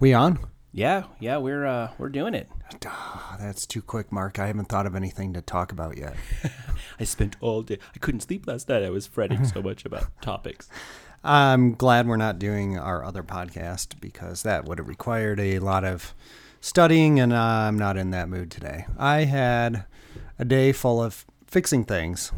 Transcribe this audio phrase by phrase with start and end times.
[0.00, 0.38] We on?
[0.72, 2.48] Yeah, yeah, we're uh, we're doing it.
[2.86, 4.38] Ah, that's too quick, Mark.
[4.38, 6.16] I haven't thought of anything to talk about yet.
[7.00, 7.76] I spent all day.
[7.94, 8.82] I couldn't sleep last night.
[8.82, 10.70] I was fretting so much about topics.
[11.22, 15.84] I'm glad we're not doing our other podcast because that would have required a lot
[15.84, 16.14] of
[16.62, 18.86] studying, and I'm not in that mood today.
[18.98, 19.84] I had
[20.38, 22.32] a day full of fixing things.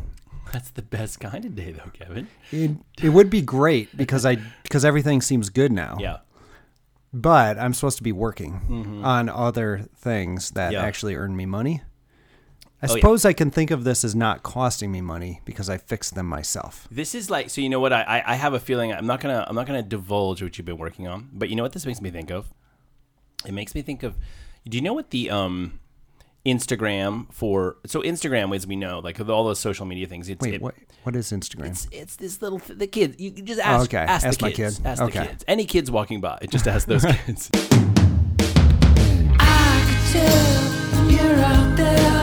[0.52, 2.26] That's the best kind of day, though, Kevin.
[2.50, 5.96] It, it would be great because I because everything seems good now.
[6.00, 6.18] Yeah,
[7.12, 10.82] But I'm supposed to be working on other things that Yeah.
[10.82, 11.82] actually earn me money.
[12.84, 13.00] I Oh, yeah.
[13.00, 16.26] suppose I can think of this as not costing me money because I fixed them
[16.26, 16.88] myself.
[16.90, 17.60] this is like so.
[17.60, 17.92] You know what?
[17.92, 18.92] I, I I have a feeling.
[18.92, 21.28] I'm not gonna I'm not gonna divulge what you've been working on.
[21.32, 22.52] But you know what this makes me think of?
[23.46, 24.16] It makes me think of.
[24.68, 25.78] Do you know what the um
[26.44, 27.76] Instagram for?
[27.86, 30.28] So Instagram, as we know, like with all those social media things.
[30.28, 30.74] It's, Wait, it, what?
[31.04, 31.66] What is Instagram?
[31.66, 33.20] It's, it's this little th- the kids.
[33.20, 33.84] You just oh, ask.
[33.90, 33.98] okay.
[33.98, 34.76] Ask, Ask the my kids.
[34.78, 34.86] kid.
[34.86, 35.18] Ask Okay.
[35.20, 35.44] the kids.
[35.48, 37.50] Any kids walking by, just ask those kids.
[39.38, 42.21] I could tell you're out there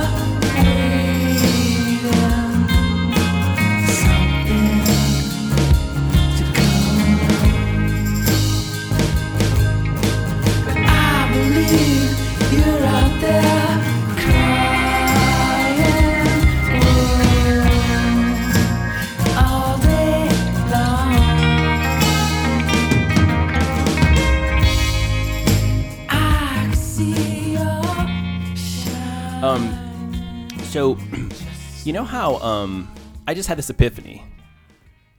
[29.42, 30.98] Um, so
[31.86, 32.92] you know how um,
[33.26, 34.22] I just had this epiphany.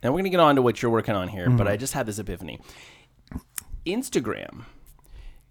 [0.02, 2.04] Now we're gonna get on to what you're working on here, but I just had
[2.04, 2.60] this epiphany.
[3.86, 4.64] Instagram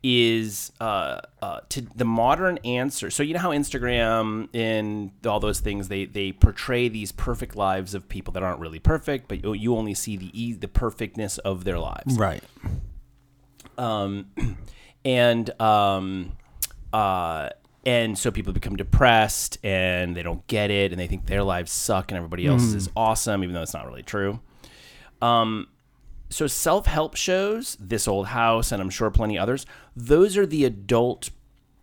[0.04, 3.10] is uh, uh, to the modern answer.
[3.10, 7.96] So you know how Instagram and all those things they they portray these perfect lives
[7.96, 11.40] of people that aren't really perfect, but you, you only see the e- the perfectness
[11.40, 12.44] of their lives right.
[13.80, 14.28] um,
[15.06, 16.34] and um,
[16.94, 17.50] uh,
[17.90, 21.72] and so people become depressed and they don't get it and they think their lives
[21.72, 24.40] suck and everybody else is awesome, even though it's not really true.
[25.22, 25.68] Um,
[26.30, 29.66] so self help shows, This Old House, and I'm sure plenty others.
[29.96, 31.30] Those are the adult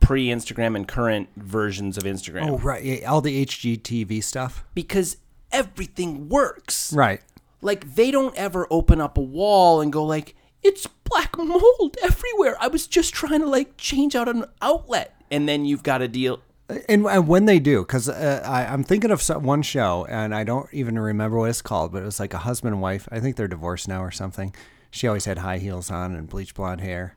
[0.01, 3.05] pre Instagram and current versions of Instagram Oh, right.
[3.05, 4.65] All the HGTV stuff.
[4.75, 5.17] because
[5.53, 6.93] everything works.
[6.93, 7.21] Right.
[7.63, 12.57] like they don't ever open up a wall and go like it's black mold everywhere
[12.61, 16.09] i was just trying to like change out an outlet and then you've got to
[16.09, 16.41] deal
[16.89, 20.43] And, and when they do, because uh, I'm thinking of some, one show, and I
[20.45, 23.09] don't even remember what it's called, but it was like a husband and wife.
[23.13, 24.55] I think they're divorced now or something.
[24.91, 27.17] She always had high heels on and bleach blonde hair.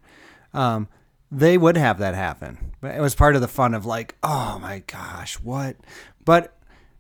[0.54, 0.88] Um,
[1.32, 4.60] they would have that happen, but it was part of the fun of like, oh
[4.60, 5.78] my gosh, what?
[6.26, 6.56] But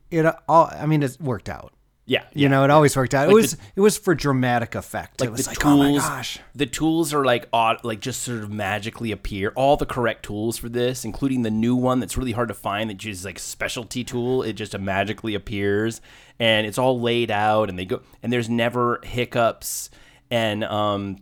[0.09, 1.74] it all, I mean, it worked out.
[2.09, 3.28] Yeah You know, it always worked out.
[3.28, 5.22] Like it was the- it was for dramatic effect.
[5.22, 6.40] it was the like, tools oh my gosh.
[6.56, 10.58] the tools are like odd like just sort of magically appear all the correct tools
[10.58, 14.03] for this including the new one that's really hard to find that just like specialty
[14.03, 16.02] tool it just magically appears
[16.40, 19.90] and it's all laid out and they go and there's never hiccups
[20.31, 21.18] and um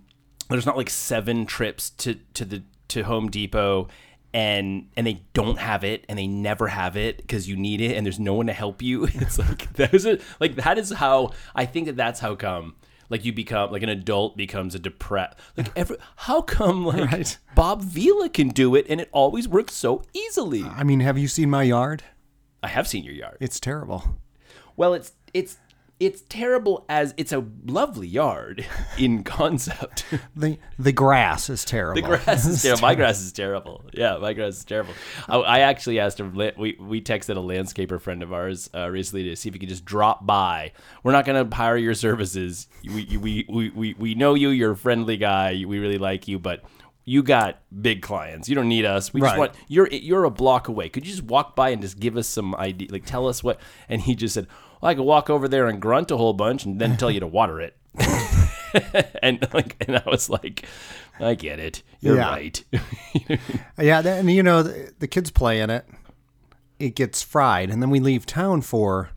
[0.49, 3.89] there's not like seven trips to to the to Home Depot
[4.33, 7.95] and and they don't have it and they never have it because you need it
[7.95, 11.31] and there's no one to help you it's like those are like that is how
[11.55, 12.75] i think that that's how come
[13.09, 17.37] like you become like an adult becomes a depressed like every how come like Right.
[17.55, 21.27] bob vila can do it and it always works so easily I mean, have you
[21.29, 22.03] seen my yard?
[22.61, 24.17] i have seen your yard It's terrible.
[24.75, 25.57] well it's it's
[25.99, 28.65] it's terrible as it's a lovely yard
[28.97, 32.01] in concept The the grass is terrible.
[32.01, 32.81] The grass is terrible.
[32.81, 33.85] My grass is terrible.
[33.93, 34.93] Yeah, my grass is terrible.
[35.27, 39.23] I, I actually asked a we we texted a landscaper friend of ours uh, recently
[39.29, 40.73] to see if he could just drop by.
[41.03, 42.67] We're not going to hire your services.
[42.83, 44.49] We, we we we we know you.
[44.49, 45.63] You're a friendly guy.
[45.67, 46.63] We really like you, but.
[47.09, 48.49] You got big clients.
[48.49, 49.13] You don't need us.
[49.13, 50.89] We just want you're you're a block away.
[50.89, 53.61] Could you just walk by and just give us some idea, like tell us what?
[53.87, 54.47] And he just said,
[54.81, 57.19] "Well, I could walk over there and grunt a whole bunch, and then tell you
[57.19, 57.75] to water it."
[59.21, 60.65] and like, and I was like,
[61.19, 61.83] I get it.
[61.99, 62.29] You're Yeah.
[62.29, 62.63] right.
[63.79, 65.85] Yeah, and you know the, the kids play in it.
[66.79, 69.09] It gets fried, and then we leave town for,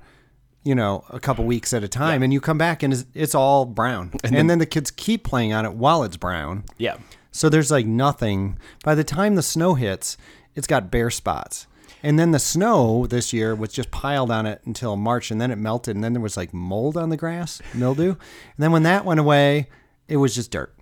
[0.62, 3.34] you know, a couple weeks at a time, and you come back and it's, it's
[3.34, 6.64] all brown, and, then, the kids keep playing on it while it's brown.
[6.78, 6.96] yeah.
[7.32, 8.58] So there's like nothing.
[8.82, 10.16] By the time the snow hits,
[10.56, 11.66] it's got bare spots.
[12.02, 15.50] And then the snow this year was just piled on it until March, and then
[15.50, 18.10] it melted, and then there was like mold on the grass, mildew.
[18.10, 18.18] And
[18.58, 19.68] then when that went away,
[20.10, 20.74] it was just dirt.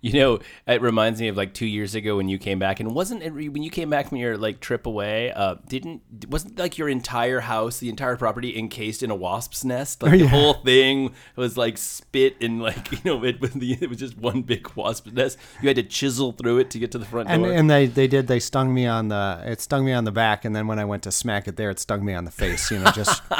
[0.00, 2.94] You know, it reminds me of like two years ago when you came back, and
[2.94, 5.30] wasn't it when you came back from your like trip away?
[5.32, 10.02] Uh, didn't wasn't like your entire house, the entire property, encased in a wasp's nest?
[10.02, 10.26] Like the Yeah.
[10.28, 14.16] whole thing was like spit and like you know it was the, it was just
[14.16, 15.36] one big wasp nest.
[15.60, 17.52] You had to chisel through it to get to the front And door.
[17.52, 20.44] and they they did they stung me on the it stung me on the back
[20.46, 22.70] and then when I went to smack it there it stung me on the face
[22.70, 23.22] you know just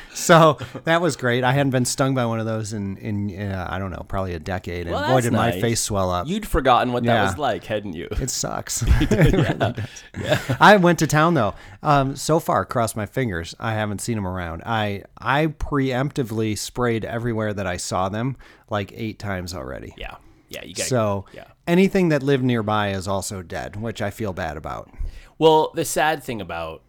[0.14, 1.44] so that was great.
[1.44, 4.34] I hadn't been stung by one of those in in uh, I don't know probably
[4.34, 4.86] a decade.
[4.86, 6.26] And Well, boy that's did my face swell up.
[6.28, 8.08] You'd forgotten what that was like, hadn't you?
[8.10, 8.84] it sucks.
[9.00, 10.56] It really does.
[10.60, 11.54] I went to town though.
[11.82, 14.62] Um, so far cross my fingers I haven't seen them around.
[14.64, 18.36] I I preemptively sprayed everywhere that I saw them
[18.70, 19.94] like eight times already.
[19.96, 20.16] Yeah,
[20.48, 20.64] yeah.
[20.64, 21.44] You got so yeah.
[21.66, 24.90] anything that lived nearby is also dead which I feel bad about.
[25.38, 26.82] Well, the sad thing about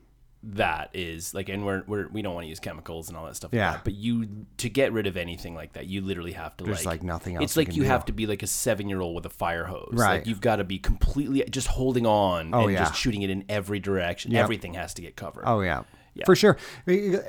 [0.48, 3.36] that is like, and we're, we're we don't want to use chemicals and all that
[3.36, 3.52] stuff.
[3.52, 3.72] like Yeah.
[3.74, 6.86] that, but you to get rid of anything like that, you literally have to There's,
[6.86, 7.88] like like, nothing else It's like you do.
[7.90, 9.90] have to be like a seven year old with a fire hose.
[9.94, 10.18] Right.
[10.18, 12.80] Like you've got to be completely just holding on Oh, and yeah.
[12.80, 14.32] just shooting it in every direction.
[14.32, 14.44] Yep.
[14.44, 15.46] Everything has to get covered.
[15.48, 15.84] Oh yeah.
[16.14, 16.26] yeah.
[16.26, 16.58] For sure.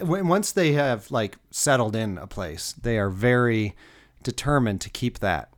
[0.03, 3.75] Once they have like settled in a place, they are very
[4.23, 5.51] determined to keep that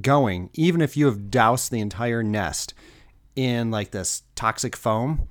[0.00, 2.74] going, even if you have doused the entire nest
[3.34, 5.28] in like this toxic foam.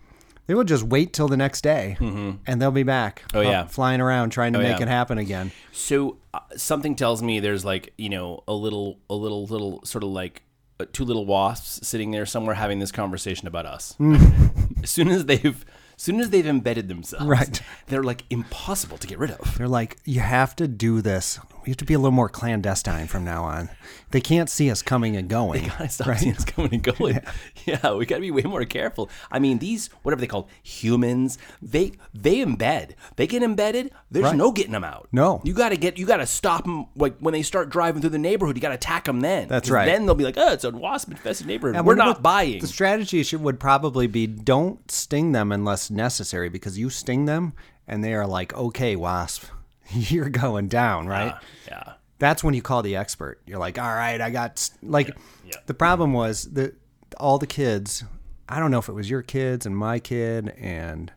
[0.47, 3.23] They will just wait till the next day, and they'll be back.
[3.33, 3.65] Oh, uh, yeah.
[3.65, 4.83] flying around trying to Oh, make yeah.
[4.85, 5.51] it happen again.
[5.73, 10.03] So uh, something tells me there's like you know a little a little little sort
[10.03, 10.43] of like
[10.79, 13.95] uh, two little wasps sitting there somewhere having this conversation about us.
[14.83, 15.65] as soon as they've
[15.97, 17.61] as soon as they've embedded themselves, Right.
[17.87, 19.57] They're like impossible to get rid of.
[19.57, 21.39] They're like, you have to do this.
[21.67, 23.67] We have to be a little more clandestine from now on.
[24.11, 25.63] They can't see us coming and going.
[25.63, 27.19] They gotta stop seeing us coming and going.
[27.65, 27.93] Yeah.
[27.95, 29.09] we gotta be way more careful.
[29.29, 32.91] I mean, these whatever they call humans, they they embed.
[33.17, 33.91] They get embedded.
[34.09, 34.35] There's Right.
[34.37, 35.09] no getting them out.
[35.11, 35.41] No.
[35.43, 36.85] you gotta get you gotta stop them.
[36.95, 39.19] Like when they start driving through the neighborhood, you gotta attack them.
[39.19, 39.85] Then That's right.
[39.85, 41.75] Then they'll be like, oh, it's a wasp infested neighborhood.
[41.75, 42.59] And We're not buying.
[42.61, 47.51] The strategy should, would probably be don't sting them unless necessary because you sting them
[47.85, 49.43] and they are like, okay, wasp,
[50.11, 51.35] you're going down, right?
[51.67, 51.93] yeah.
[52.19, 53.41] That's when you call the expert.
[53.45, 55.15] You're like, all right, I got s-" like.
[55.45, 55.55] yeah.
[55.67, 56.75] The problem was that
[57.19, 58.03] all the kids.
[58.49, 61.11] I don't know if it was your kids and my kid and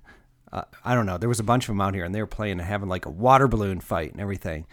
[0.52, 1.16] uh, I don't know.
[1.16, 3.06] There was a bunch of them out here and they were playing and having like
[3.06, 4.66] a water balloon fight and everything.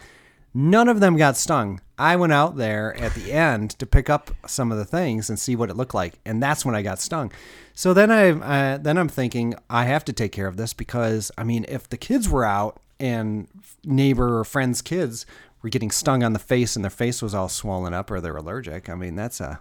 [0.54, 1.80] None of them got stung.
[1.98, 5.38] I went out there at the end to pick up some of the things and
[5.38, 7.32] see what it looked like, and that's when I got stung.
[7.74, 11.30] So then I uh, then I'm thinking I have to take care of this because
[11.38, 13.48] I mean, if the kids were out and
[13.84, 15.26] neighbor or friends' kids
[15.62, 18.36] were getting stung on the face and their face was all swollen up or they're
[18.36, 19.60] allergic, I mean that's a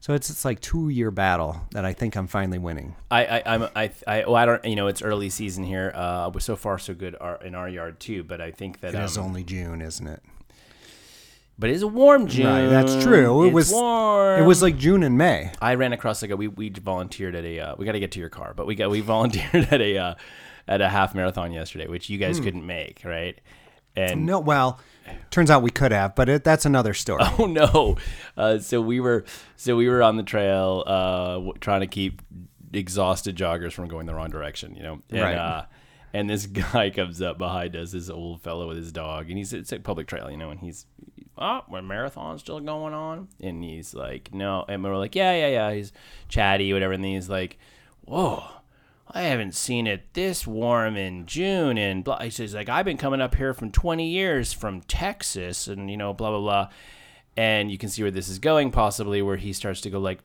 [0.00, 2.94] so it's it's like two year battle that I think I'm finally winning.
[3.10, 5.92] I, I, I'm, I, I, well, I don't, you know, it's early season here.
[5.94, 9.00] Uh, we're so far so good in our yard too, but I think that, It
[9.02, 10.22] is um, only June, isn't it?
[11.58, 12.46] but it is a warm June.
[12.46, 13.44] Right, that's true.
[13.44, 14.42] It It's was warm.
[14.42, 15.52] It was like June and May.
[15.60, 18.12] I ran across like a we we volunteered at a uh, we got to get
[18.12, 20.14] to your car, but we got we volunteered at a uh,
[20.66, 23.38] at a half marathon yesterday, which you guys couldn't make, right?
[23.96, 24.80] And No, well,
[25.30, 27.22] turns out we could have, but it, that's another story.
[27.38, 27.96] oh no,
[28.36, 29.24] uh, so we were
[29.56, 32.22] so we were on the trail uh, trying to keep
[32.72, 35.36] exhausted joggers from going the wrong direction, you know, and, Right.
[35.36, 35.64] Uh,
[36.12, 39.52] and this guy comes up behind us, this old fellow with his dog, and he's
[39.52, 40.86] it's a public trail, you know, and he's
[41.36, 45.48] oh, my marathon's still going on, and he's like, no, and we're like, yeah, yeah,
[45.48, 45.92] yeah, he's
[46.28, 47.58] chatty, whatever, and then he's like,
[48.02, 48.44] whoa.
[49.10, 52.20] I haven't seen it this warm in June, and blah.
[52.20, 55.96] He says like I've been coming up here from 20 years from Texas, and you
[55.96, 56.68] know blah blah blah,
[57.36, 60.20] and you can see where this is going possibly, where he starts to go like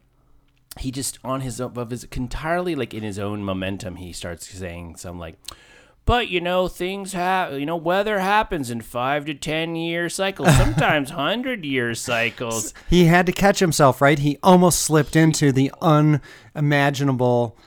[0.79, 4.47] he just on his own of his entirely like in his own momentum he starts
[4.47, 5.35] saying some like
[6.05, 10.55] but you know things have you know weather happens in five to ten year cycles
[10.55, 14.17] sometimes hundred year cycles He had to catch himself, right?
[14.17, 17.57] He almost slipped into the unimaginable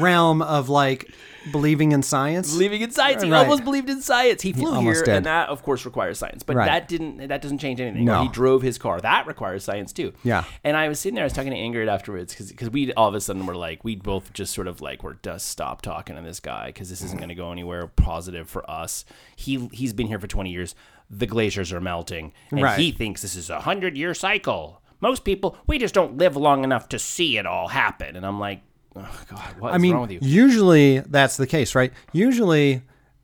[0.00, 1.10] realm of like
[1.50, 2.52] believing in science.
[2.52, 3.40] believing in science he Right.
[3.40, 5.08] almost believed in science he flew here did.
[5.08, 6.66] and that of course requires science but Right.
[6.66, 8.20] that didn't that doesn't change anything No.
[8.20, 10.44] Or he drove his car that requires science too Yeah.
[10.62, 13.14] and i was sitting there i was talking to ingrid afterwards because we all of
[13.16, 16.22] a sudden were like we both just sort of like we're just stop talking to
[16.22, 20.06] this guy because this isn't going to go anywhere positive for us he he's been
[20.06, 20.76] here for 20 years
[21.10, 22.78] the glaciers are melting and Right.
[22.78, 26.62] he thinks this is a hundred year cycle most people we just don't live long
[26.62, 28.60] enough to see it all happen and i'm like
[28.96, 31.92] oh god what is I mean, wrong with you usually that's the case, right?
[32.12, 32.82] Usually,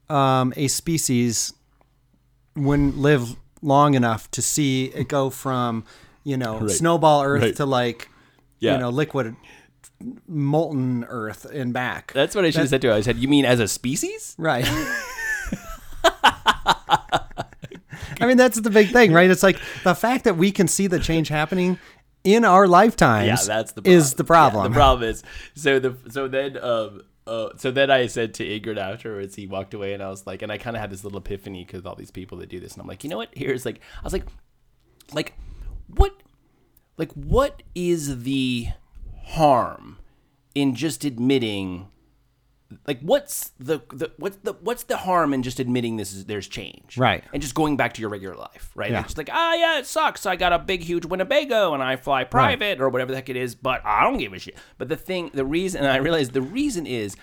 [0.08, 1.52] um, a species
[2.56, 5.84] wouldn't live long enough to see it go from,
[6.24, 7.56] you know, snowball Earth Right.
[7.56, 8.08] to like,
[8.60, 8.72] Yeah.
[8.74, 9.36] you know, liquid
[10.26, 12.12] molten Earth and back.
[12.14, 12.94] That's what I should have said to her.
[12.94, 14.64] I said, "You mean as a species?" Right.
[18.20, 19.30] I mean, that's the big thing, right?
[19.30, 21.78] It's like the fact that we can see the change happening
[22.34, 23.26] in our lifetimes.
[23.26, 23.98] Yeah, that's the problem.
[23.98, 24.72] is the Yeah, problem.
[24.72, 25.22] the problem is
[25.54, 29.74] so the so then um uh, so then I said to Ingrid afterwards, he walked
[29.74, 31.94] away, and I was like, and I kind of had this little epiphany because all
[31.94, 33.28] these people that do this, and I'm like, you know what?
[33.34, 34.24] Here's like, I was like,
[35.12, 35.34] like,
[35.88, 36.14] what,
[36.96, 38.68] like, what is the
[39.24, 39.98] harm
[40.54, 41.88] in just admitting?
[42.86, 46.46] Like what's the, the what's the what's the harm in just admitting this is there's
[46.46, 46.98] change?
[46.98, 47.24] Right.
[47.32, 48.90] and just going back to your regular life right?
[48.90, 49.04] Yeah.
[49.04, 50.26] it's like ah yeah it sucks.
[50.26, 53.36] I got a big huge Winnebago and I fly private or whatever the heck it
[53.36, 54.56] is but I don't give a shit.
[54.76, 57.16] But the thing the reason and I realized the reason is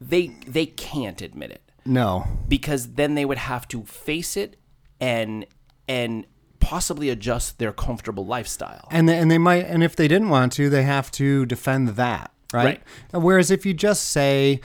[0.00, 1.62] they they can't admit it.
[1.84, 2.26] No.
[2.48, 4.56] because then they would have to face it
[5.00, 5.46] and
[5.88, 6.26] and
[6.60, 8.86] possibly adjust their comfortable lifestyle.
[8.92, 11.88] And they, and they might and if they didn't want to they have to defend
[11.90, 12.82] that right,
[13.12, 14.60] whereas if you just say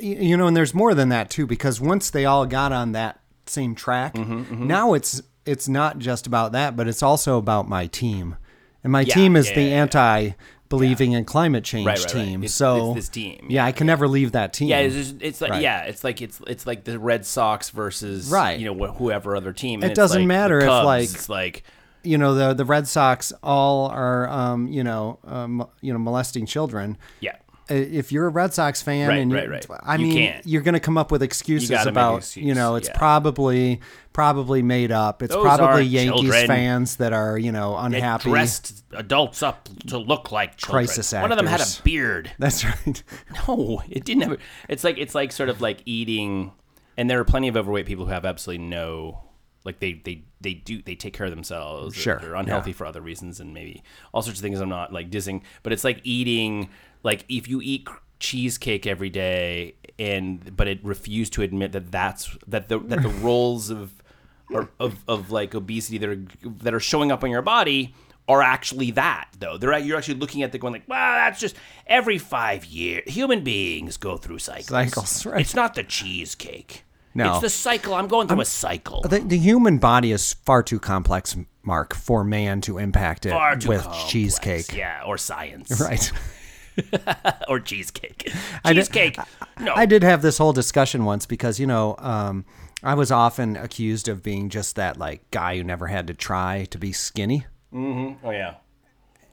[0.00, 3.20] you know and there's more than that too because once they all got on that
[3.46, 7.86] same track Mm-hmm, now it's it's not just about that but it's also about my
[7.86, 8.36] team
[8.82, 10.30] and my Yeah, team is yeah, the yeah, anti
[10.70, 12.24] believing in climate change Right, right, right.
[12.24, 13.46] team It's- so it's this team.
[13.50, 15.62] yeah, i can never leave that team Yeah, it's, just, it's like Right.
[15.62, 18.58] yeah, it's like it's it's like the Red Sox versus Right.
[18.58, 19.80] you know wh- whoever other team.
[19.80, 21.62] It And it's doesn't like matter if, like- it's like
[22.04, 26.46] you know the the red sox all are um you know um, you know molesting
[26.46, 27.36] children yeah.
[27.66, 29.66] If you're a Red Sox fan Right, and you, right, right.
[29.82, 30.46] I You mean can't.
[30.46, 32.98] you're going to come up with excuses gotta about excuse, you know it's yeah.
[32.98, 33.80] probably
[34.12, 36.46] probably made up it's Those probably Yankees children.
[36.46, 40.84] fans that are you know They unhappy dressed adults up to look like children.
[40.86, 42.32] Crisis One of them had a beard.
[42.38, 43.02] that's right
[43.48, 44.38] No, it didn't have.
[44.68, 46.52] It's like it's like sort of like eating,
[46.98, 49.23] and there are plenty of overweight people who have absolutely no.
[49.64, 51.94] Like they, they, they do they take care of themselves.
[51.94, 52.76] Sure, they're unhealthy yeah.
[52.76, 54.60] for other reasons and maybe all sorts of things.
[54.60, 56.68] I'm not like dissing, but it's like eating
[57.02, 57.88] like if you eat
[58.20, 63.08] cheesecake every day and but it refused to admit that that's that the that the
[63.22, 64.02] roles of
[64.50, 67.94] or of, of like obesity that are that are showing up on your body
[68.26, 71.56] are actually that though they're you're actually looking at the going like well that's just
[71.86, 75.40] every five years human beings go through cycles Cycles, right.
[75.40, 76.83] it's not the cheesecake
[77.14, 77.32] No.
[77.34, 80.80] it's the cycle i'm going through a cycle the, the human body is far too
[80.80, 83.32] complex mark for man to impact it
[83.66, 84.10] with complex.
[84.10, 86.10] cheesecake yeah or science right
[87.48, 88.30] or cheesecake
[88.64, 89.16] did- cheesecake
[89.60, 92.44] no I did have this whole discussion once because you know um,
[92.82, 96.66] I was often accused of being just that like guy who never had to try
[96.70, 97.46] to be skinny.
[97.72, 98.26] Mm-hmm.
[98.26, 98.54] Oh yeah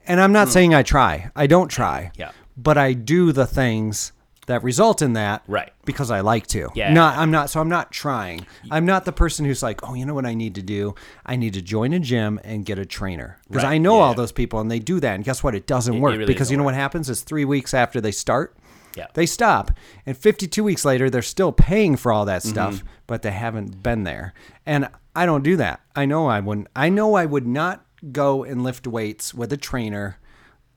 [0.07, 1.31] And I'm not saying I try.
[1.35, 2.11] I don't try.
[2.15, 2.31] Yeah.
[2.55, 4.11] But I do the things
[4.51, 5.43] that result in that.
[5.47, 5.71] Right.
[5.85, 6.69] Because I like to.
[6.75, 6.93] Yeah.
[6.93, 8.45] Not I'm not so I'm not trying.
[8.69, 10.93] I'm not the person who's like, "Oh, you know what I need to do?
[11.25, 13.73] I need to join a gym and get a trainer." Because Right.
[13.73, 15.55] I know all those people and they do that and guess what?
[15.55, 16.73] It doesn't It- it work really because doesn't you know work.
[16.73, 18.55] what happens is 3 weeks after they start,
[18.95, 19.07] Yeah.
[19.15, 19.71] they stop.
[20.05, 22.87] And 52 weeks later, they're still paying for all that stuff, Mm-hmm.
[23.07, 24.33] but they haven't been there.
[24.65, 25.81] And I don't do that.
[25.95, 26.67] I know I wouldn't.
[26.75, 30.17] I know I would not go and lift weights with a trainer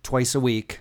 [0.02, 0.80] twice a week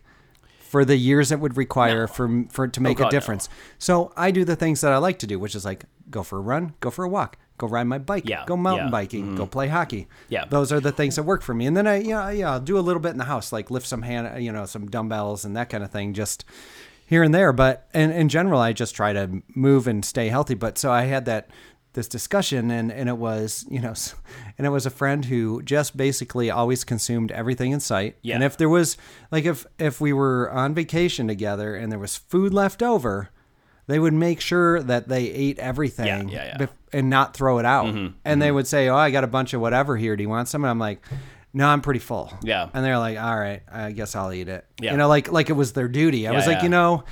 [0.74, 3.12] for the years it would require for for to oh, make Oh, God, a no.
[3.12, 3.48] difference.
[3.78, 6.40] So I do the things that I like to do, which is like go for
[6.40, 9.36] a run, go for a walk, go ride my bike, Yeah, go mountain yeah, biking,
[9.36, 9.52] go mm-hmm.
[9.52, 10.08] play hockey.
[10.30, 10.46] Yeah.
[10.46, 11.68] those are the things that work for me.
[11.68, 13.86] And then I yeah yeah I'll do a little bit in the house, like lift
[13.86, 16.44] some hand you know some dumbbells and that kind of thing, just
[17.06, 17.54] here and there.
[17.54, 20.56] But in in general, I just try to move and stay healthy.
[20.56, 21.50] But so I had that
[21.94, 23.94] this discussion and and it was you know
[24.58, 28.36] and it was a friend who just basically always consumed everything in sight Yeah.
[28.36, 28.98] and if there was
[29.32, 33.30] like if if we were on vacation together and there was food left over
[33.88, 36.68] they would make sure that they ate everything Yeah, yeah, yeah.
[36.92, 38.56] and not throw it out mm-hmm, and they mm-hmm.
[38.56, 40.72] would say oh i got a bunch of whatever here do you want some and
[40.72, 41.06] i'm like
[41.54, 42.70] no i'm pretty full Yeah.
[42.74, 44.92] and they're like all right i guess i'll eat it Yeah.
[44.92, 47.04] you know like like it was their duty i was like you know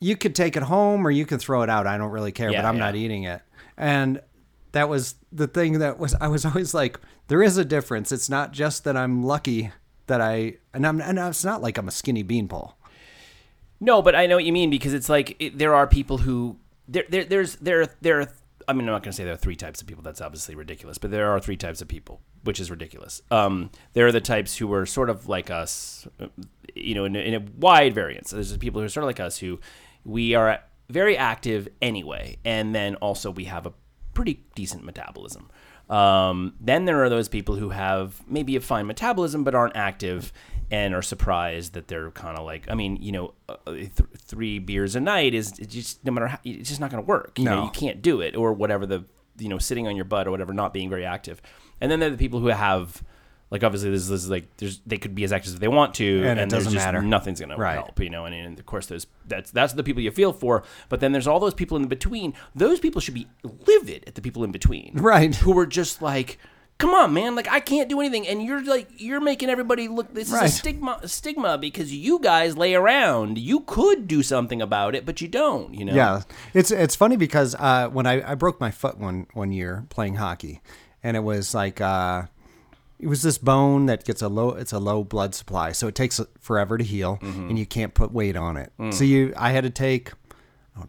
[0.00, 1.86] you could take it home or you can throw it out.
[1.86, 2.84] I don't really care, Yeah, but I'm yeah.
[2.84, 3.40] not eating it.
[3.76, 4.20] And
[4.72, 8.12] that was the thing that was I was always like, there is a difference.
[8.12, 9.72] It's not just that I'm lucky
[10.06, 12.76] that I and I'm and it's not like I'm a skinny beanpole.
[13.80, 16.58] No, but I know what you mean because it's like it, there are people who
[16.88, 18.32] there, there there's there there.
[18.66, 20.02] I mean, I'm not going to say there are three types of people.
[20.02, 20.96] That's obviously ridiculous.
[20.96, 23.20] But there are three types of people, which is ridiculous.
[23.30, 26.28] Um, there are the types who are sort of like us, uh,
[26.74, 28.30] you know, in, in a wide variance.
[28.30, 29.60] There's people who are sort of like us who
[30.04, 33.72] we are very active anyway, and then also we have a
[34.12, 35.48] pretty decent metabolism.
[35.90, 40.32] Um, then there are those people who have maybe a fine metabolism but aren't active
[40.70, 44.58] and are surprised that they're kind of like, I mean, you know, uh, th- three
[44.58, 47.38] beers a night is just no matter how, it's just not going to work.
[47.38, 47.64] You know, No.
[47.64, 49.04] you can't do it or whatever the
[49.36, 51.42] you know sitting on your butt or whatever, not being very active.
[51.80, 53.02] And then there are the people who have
[53.50, 56.24] Like obviously, this is like there's they could be as active as they want to,
[56.24, 57.02] And it doesn't just matter.
[57.02, 57.74] Nothing's gonna Right.
[57.74, 58.24] help, you know.
[58.24, 60.64] And, and of course, there's that's that's the people you feel for.
[60.88, 62.34] But then there's all those people in between.
[62.54, 63.28] Those people should be
[63.66, 65.34] livid at the people in between, Right.
[65.36, 66.38] Who are just like.
[66.76, 67.36] Come on, man!
[67.36, 70.12] Like I can't do anything, and you're like you're making everybody look.
[70.12, 70.46] This Right.
[70.46, 73.38] is a stigma, a stigma because you guys lay around.
[73.38, 75.72] You could do something about it, but you don't.
[75.72, 75.94] You know?
[75.94, 76.22] Yeah,
[76.52, 80.16] it's it's funny because uh, when I, I broke my foot one one year playing
[80.16, 80.62] hockey,
[81.00, 82.24] and it was like uh,
[82.98, 85.94] it was this bone that gets a low it's a low blood supply, so it
[85.94, 87.48] takes forever to heal, Mm-hmm.
[87.50, 88.72] and you can't put weight on it.
[88.78, 88.92] Mm.
[88.94, 90.12] So you I had to take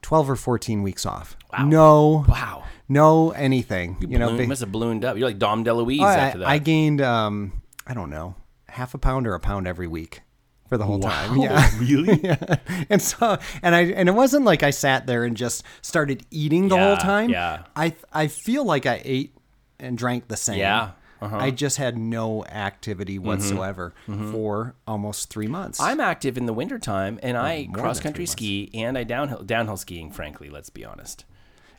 [0.01, 1.37] twelve or fourteen weeks off.
[1.63, 2.63] No, Wow.
[2.89, 3.97] no anything.
[4.01, 5.17] You, know, Balloon- big- must have ballooned up.
[5.17, 6.47] You're like Dom DeLuise I, after that.
[6.47, 8.35] I gained um I don't know
[8.69, 10.21] half a pound or a pound every week
[10.67, 11.37] for the whole time.
[11.37, 11.69] Yeah.
[11.79, 12.19] really?
[12.23, 12.55] yeah.
[12.89, 16.67] And so, and I, and it wasn't like I sat there and just started eating
[16.69, 17.29] the whole time.
[17.29, 17.63] yeah.
[17.75, 19.33] I, I feel like I ate
[19.79, 20.57] and drank the same.
[20.57, 20.91] Yeah,
[21.21, 21.37] uh-huh.
[21.37, 23.93] I just had no activity whatsoever
[24.31, 25.79] for almost three months.
[25.79, 30.11] I'm active in the wintertime and I cross country ski and I downhill downhill skiing,
[30.11, 31.25] frankly, let's be honest.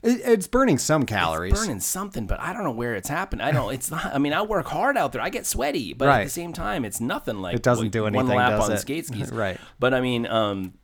[0.03, 1.55] It- it's burning some calories.
[1.55, 3.43] Burning something, but I don't know where it's happened.
[3.43, 5.23] I don't it's not I mean, I work hard out there.
[5.23, 8.15] I get sweaty, but at the same time it's nothing like It doesn't do one
[8.15, 8.79] anything, lap does on it?
[8.79, 9.33] skate skis.
[9.37, 9.59] Right.
[9.79, 10.75] But I mean, um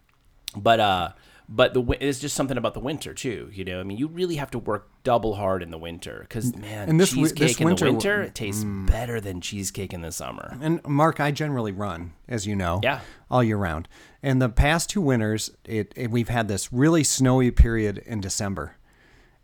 [0.56, 1.08] but uh
[1.48, 3.80] but the it's just something about the winter too, you know.
[3.80, 7.00] I mean, you really have to work double hard in the winter because man, And
[7.00, 10.56] this cheesecake this in the winter it tastes better than cheesecake in the summer.
[10.60, 13.00] And Mark, I generally run, as you know, Yeah.
[13.30, 13.88] all year round.
[14.22, 18.76] And the past two winters, it, it we've had this really snowy period in December,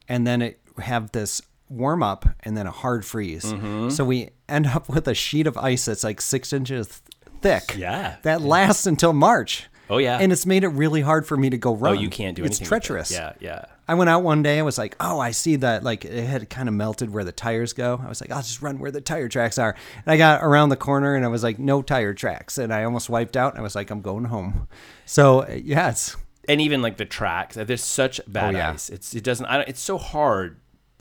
[0.08, 3.44] and then it have this warm up and then a hard freeze.
[3.44, 3.90] Mm-hmm.
[3.90, 7.02] So we end up with a sheet of ice that's like six inches
[7.42, 7.74] thick.
[7.76, 8.16] Yeah.
[8.22, 9.66] that lasts until March.
[9.90, 10.18] Oh, yeah.
[10.18, 11.96] and it's made it really hard for me to go wrong.
[11.96, 12.64] Oh, you can't do It's anything.
[12.64, 12.68] with it.
[12.68, 13.10] treacherous.
[13.10, 13.64] Yeah, yeah.
[13.86, 14.58] I went out one day.
[14.58, 15.82] I was like, oh, I see that.
[15.82, 17.98] Like it had kind of melted where the tires go.
[18.04, 19.74] I was like, I'll just run where the tire tracks are.
[20.04, 22.58] And I got around the corner and I was like, no tire tracks.
[22.58, 23.52] And I almost wiped out.
[23.54, 24.68] And I was like, I'm going home.
[25.06, 26.16] So yes.
[26.48, 28.70] and even like the tracks there's such oh, bad Oh, yeah.
[28.72, 30.56] ice it's it doesn't I don't, it's so hard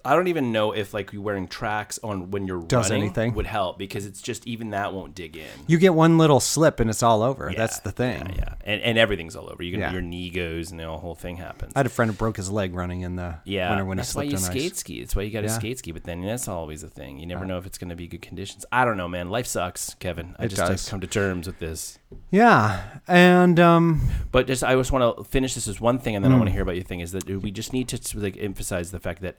[0.07, 3.33] i don't even know if like you wearing tracks on when you're Does running anything.
[3.35, 6.79] would help because it's just even that won't dig in you get one little slip
[6.79, 7.51] and it's all over.
[7.55, 8.21] That's the thing.
[8.29, 8.53] yeah, yeah.
[8.63, 9.91] And, and everything's all over you can Yeah.
[9.91, 12.49] your knee goes and the whole thing happens I had a friend who broke his
[12.49, 14.77] leg running in the yeah, winter when he that's why slipped you on skate ice.
[14.79, 14.99] ski.
[15.01, 15.53] That's why you got to Yeah.
[15.59, 15.91] skate ski.
[15.91, 17.19] But then that's always a thing.
[17.19, 18.65] You never know if it's going to be good conditions.
[18.71, 19.29] I don't know, man.
[19.29, 20.35] Life sucks, Kevin.
[20.39, 20.89] I It just does.
[20.89, 21.99] come to terms with this.
[22.31, 26.23] Yeah, and um, But just I just want to finish this as one thing, and
[26.23, 26.39] then I Mm.
[26.39, 26.99] want to hear about your thing.
[27.01, 29.37] Is that we just need to like emphasize the fact that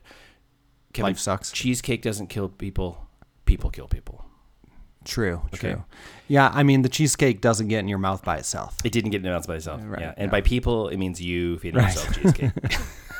[0.93, 1.51] Kevin, Life sucks.
[1.51, 3.07] Cheesecake doesn't kill people.
[3.45, 4.25] People kill people.
[5.05, 5.73] true, Okay.
[5.73, 5.83] true.
[6.27, 8.75] Yeah, I mean the cheesecake doesn't get in your mouth by itself.
[8.83, 9.81] It didn't get in your mouth by itself.
[9.83, 10.13] Right, yeah.
[10.17, 11.93] And by people, it means you feeding Right.
[11.95, 12.51] yourself cheesecake.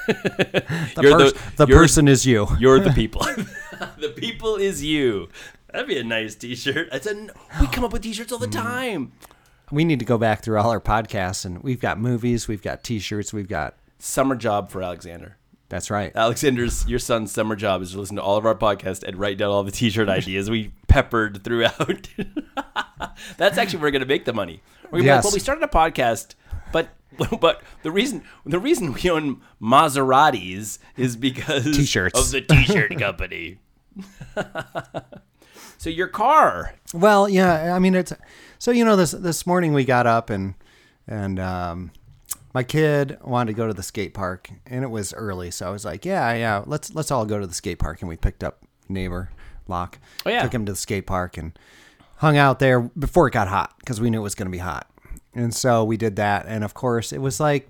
[0.10, 2.48] The, You're pers- the- the person is you.
[2.60, 3.22] You're the people.
[3.22, 5.30] the people is you.
[5.72, 6.90] That'd be a nice T-shirt.
[6.92, 7.28] It's a.
[7.62, 8.52] We come up with T-shirts all the Mm.
[8.52, 9.12] time.
[9.72, 12.84] We need to go back through all our podcasts, and we've got movies, we've got
[12.84, 13.76] T-shirts, we've got.
[14.00, 15.38] Summer job for Alexander.
[15.70, 16.12] That's right.
[16.16, 19.38] Alexander's your son's summer job is to listen to all of our podcasts and write
[19.38, 22.08] down all the T-shirt ideas we peppered throughout.
[23.38, 24.62] That's actually where we're gonna make the money.
[24.86, 25.24] We're gonna be like, Yes.
[25.26, 26.34] well, we started a podcast,
[26.72, 26.90] but
[27.40, 32.20] but the reason the reason we own Maseratis is because T-shirts.
[32.20, 33.60] of the T-shirt company.
[35.78, 38.14] so your car, Well, yeah, I mean it's
[38.58, 40.56] so you know this this morning we got up and
[41.08, 41.92] and um
[42.54, 45.72] my kid wanted to go to the skate park and it was early, so I
[45.72, 48.44] was like, yeah, yeah, let's let's all go to the skate park and we picked
[48.44, 49.30] up neighbor
[49.68, 50.00] Locke.
[50.26, 50.42] Oh, yeah.
[50.42, 51.58] Took him to the skate park and
[52.18, 54.58] hung out there before it got hot because we knew it was going to be
[54.58, 54.90] hot.
[55.36, 57.70] And so we did that and of course it was like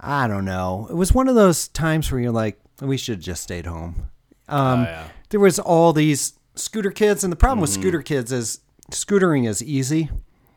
[0.00, 0.86] I don't know.
[0.90, 4.08] It was one of those times where you're like, we should have just stayed home.
[4.48, 5.08] Um, Oh, yeah.
[5.28, 7.62] There was all these scooter kids, and the problem Mm-hmm.
[7.62, 10.08] with scooter kids is scootering is easy,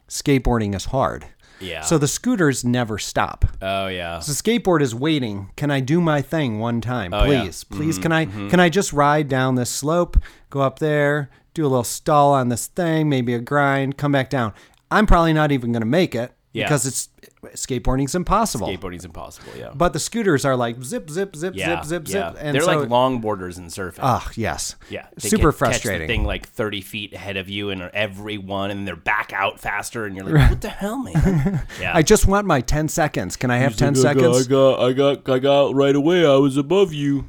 [0.07, 1.25] skateboarding is hard.
[1.63, 1.81] Yeah.
[1.81, 3.45] So the scooters never stop.
[3.61, 5.49] oh yeah, The skateboard is waiting.
[5.55, 7.41] Can I do my thing one time, Oh, yeah.
[7.43, 7.63] please?
[7.63, 8.49] Please, can I mm-hmm.
[8.49, 10.17] can I just ride down this slope,
[10.49, 14.29] go up there, do a little stall on this thing, maybe a grind, come back
[14.29, 14.53] down.
[14.91, 16.65] I'm probably not even going to make it Yeah.
[16.65, 17.09] because it's
[17.55, 18.67] skateboarding's impossible.
[18.67, 19.51] skateboarding's impossible.
[19.57, 22.31] Yeah, But the scooters are like zip, zip, zip, yeah, zip, zip, yeah.
[22.31, 23.99] zip, and They're so, like longboarders in surfing.
[24.03, 26.01] Oh yes, Yeah, they super ca- frustrating.
[26.01, 29.33] Catch the thing like thirty feet ahead of you, and every one, and they're back
[29.33, 32.87] out faster, and you're like, "What the hell, man?" Yeah, I just want my ten
[32.87, 33.35] seconds.
[33.35, 34.45] Can I have ten seconds?
[34.45, 36.25] I got, I got, I got right away.
[36.25, 37.25] I was above you.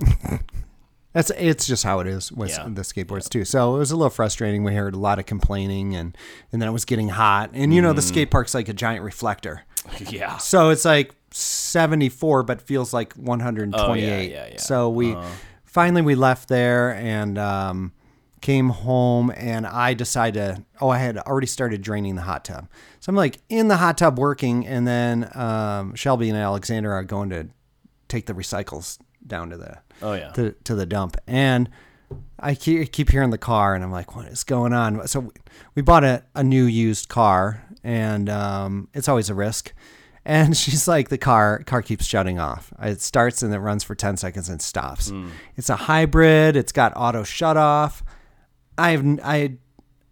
[1.14, 2.64] That's it's just how it is with Yeah.
[2.68, 3.44] the skateboards too.
[3.46, 4.62] So it was a little frustrating.
[4.64, 6.14] We heard a lot of complaining, and
[6.52, 7.50] and then it was getting hot.
[7.54, 8.08] And you know the Mm.
[8.08, 9.62] skate park's like a giant reflector,
[10.10, 14.30] Yeah, so it's like seventy four, but feels like one hundred twenty eight.
[14.32, 14.58] Oh, yeah, yeah.
[14.60, 15.16] So we
[15.64, 17.92] finally we left there and um,
[18.40, 22.68] came home and I decided, oh, I had already started draining the hot tub.
[23.00, 27.04] So I'm like in the hot tub working, and then um, Shelby and Alexander are
[27.04, 27.48] going to
[28.08, 30.30] take the recycles down to the Oh, yeah.
[30.32, 31.16] to, to the dump.
[31.26, 31.70] And
[32.38, 35.06] I keep, keep hearing the car, and I'm like, what is going on?
[35.06, 35.32] So
[35.74, 39.72] we bought a, a new used car, and um, it's always a risk.
[40.24, 42.72] And she's like, the car car keeps shutting off.
[42.80, 45.10] It starts and it runs for 10 seconds and stops.
[45.10, 45.28] Hmm.
[45.56, 46.56] It's a hybrid.
[46.56, 48.02] It's got auto shut off.
[48.78, 49.58] I have I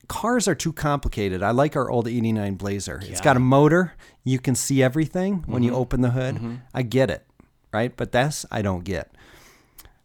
[0.08, 1.42] cars are too complicated.
[1.42, 3.00] I like our old 89 Blazer.
[3.02, 3.94] It's got a motor.
[4.24, 5.80] You can see everything when you mm-hmm.
[5.80, 6.34] open the hood.
[6.36, 6.54] Mm-hmm.
[6.74, 7.26] I get it,
[7.72, 7.96] right?
[7.96, 9.10] But this I don't get.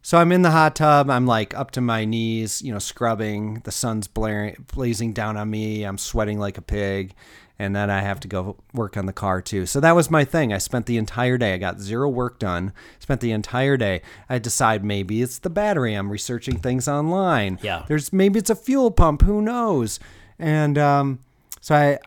[0.02, 1.10] So I'm in the hot tub.
[1.10, 3.60] I'm like up to my knees, you know, scrubbing.
[3.64, 5.82] The sun's blaring, blazing down on me.
[5.82, 7.14] I'm sweating like a pig.
[7.58, 9.66] And then I have to go work on the car too.
[9.66, 10.52] So that was my thing.
[10.52, 11.54] I spent the entire day.
[11.54, 12.72] I got zero work done.
[13.00, 14.00] Spent the entire day.
[14.28, 15.94] I decide maybe it's the battery.
[15.94, 17.58] I'm researching things online.
[17.60, 17.84] Yeah.
[17.88, 19.22] There's maybe it's a fuel pump.
[19.22, 19.98] Who knows?
[20.38, 21.18] And um,
[21.60, 21.98] so I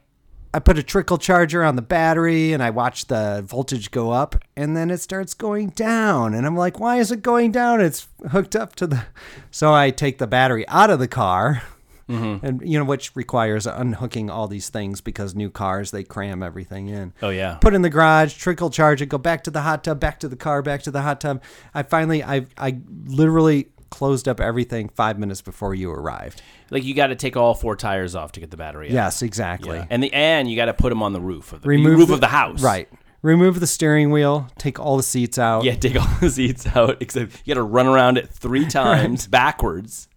[0.54, 4.36] I put a trickle charger on the battery and I watch the voltage go up
[4.58, 6.34] and then it starts going down.
[6.34, 7.80] And I'm like, why is it going down?
[7.80, 9.06] It's hooked up to the.
[9.50, 11.64] So I take the battery out of the car.
[12.10, 12.46] Mm-hmm.
[12.46, 16.90] And you know, which requires unhooking all these things because new cars they cram everything
[16.90, 17.14] in.
[17.22, 17.56] Oh, yeah.
[17.62, 20.28] Put in the garage, trickle charge it, go back to the hot tub, back to
[20.28, 21.42] the car, back to the hot tub.
[21.74, 26.42] I finally, I, I literally closed up everything five minutes before you arrived.
[26.72, 28.88] Like you got to take all four tires off to get the battery.
[28.88, 28.94] out.
[28.94, 29.78] Yes, exactly.
[29.78, 29.86] Yeah.
[29.92, 32.08] And the and you got to put them on the roof of the remove roof
[32.08, 32.64] the- of the house.
[32.64, 32.90] Right.
[33.22, 34.48] Remove the steering wheel.
[34.58, 35.64] Take all the seats out.
[35.64, 36.98] Yeah, take all the seats out.
[37.04, 40.08] Except you got to run around it three times backwards,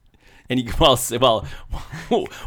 [0.50, 1.46] and you while while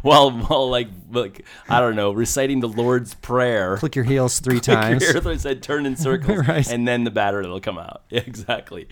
[0.01, 3.77] while while like like I don't know reciting the Lord's prayer.
[3.77, 5.01] Click your heels three times.
[5.03, 6.67] Your earth said turn in circles, Right.
[6.69, 8.03] and then the battery will come out.
[8.09, 8.87] Yeah, exactly.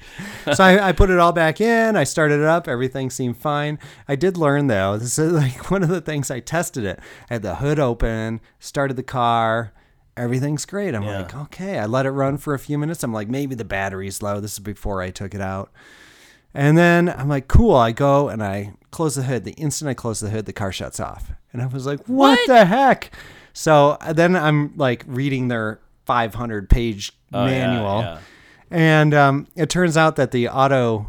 [0.54, 1.96] so I, I put it all back in.
[1.96, 2.68] I started it up.
[2.68, 3.80] Everything seemed fine.
[4.08, 4.98] I did learn though.
[4.98, 7.00] This is like one of the things I tested it.
[7.30, 9.72] I had the hood open, started the car.
[10.18, 10.96] Everything's great.
[10.96, 11.20] I'm Yeah.
[11.24, 11.78] like, okay.
[11.78, 13.04] I let it run for a few minutes.
[13.04, 14.40] I'm like, maybe the battery's low.
[14.40, 15.72] This is before I took it out.
[16.56, 17.76] And then I'm like, cool.
[17.76, 19.44] I go and I close the hood.
[19.44, 21.32] The instant I close the hood, the car shuts off.
[21.54, 22.48] And I was like, what, What?
[22.48, 23.12] the heck?
[23.54, 28.02] So uh, then I'm like reading their 500 page Oh, manual.
[28.02, 28.20] yeah.
[28.72, 31.08] And um, it turns out that the auto